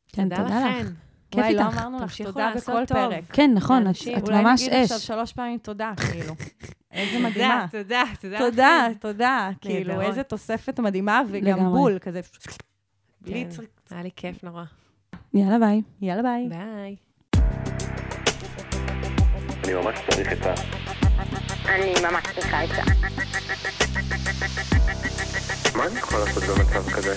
כן, 0.08 0.28
תודה 0.28 0.42
לך. 0.42 0.50
לכן. 0.50 0.86
כיף 1.30 1.40
וואי, 1.44 1.54
לא 1.54 1.60
איתך. 1.60 1.76
אמרנו 1.76 1.96
לך 1.96 2.02
תמשיכו 2.02 2.32
תודה 2.32 2.50
לעשות 2.50 2.74
בכל 2.74 2.86
טוב. 2.86 2.96
פרק. 2.98 3.24
כן, 3.32 3.50
נכון, 3.54 3.90
את. 3.90 3.96
את 4.18 4.28
אולי 4.28 4.42
ממש 4.42 4.62
נגיד 4.62 4.74
עכשיו 4.74 4.96
אש. 4.96 5.06
שלוש 5.06 5.32
פעמים 5.32 5.58
תודה, 5.58 5.92
כאילו. 6.10 6.34
איזה 6.92 7.18
מדהימה. 7.28 7.66
תודה, 7.72 8.02
תודה. 8.20 8.38
תודה, 8.38 8.86
תודה. 9.00 9.50
כאילו. 9.60 10.00
איזה 10.00 10.22
תוספת 10.22 10.80
מדהימה, 10.80 11.22
וגם. 11.28 11.58
בול, 11.72 11.98
כזה. 11.98 12.20
בלי 13.20 13.44
כן, 13.44 13.50
צריק. 13.50 13.70
היה 13.90 14.02
לי 14.02 14.10
כיף 14.16 14.44
נורא. 14.44 14.64
יאללה, 15.34 15.58
ביי. 15.58 15.82
יאללה, 16.00 16.22
ביי. 16.22 16.48
ביי. 16.48 16.96
אני 19.64 19.74
ממש 19.74 19.98
צריך 20.10 20.32
את 20.32 20.46
ה... 20.46 20.54
אני 21.68 21.92
ממש 22.10 22.24
צריכה 22.34 22.60
עצה. 22.60 22.82
מה 25.76 25.86
אני 25.86 25.98
יכול 25.98 26.18
לעשות 26.18 26.42
במצב 26.42 26.90
כזה? 26.90 27.14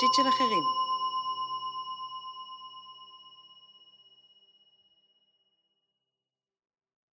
שיט 0.00 0.14
של 0.16 0.28
אחרים 0.28 0.79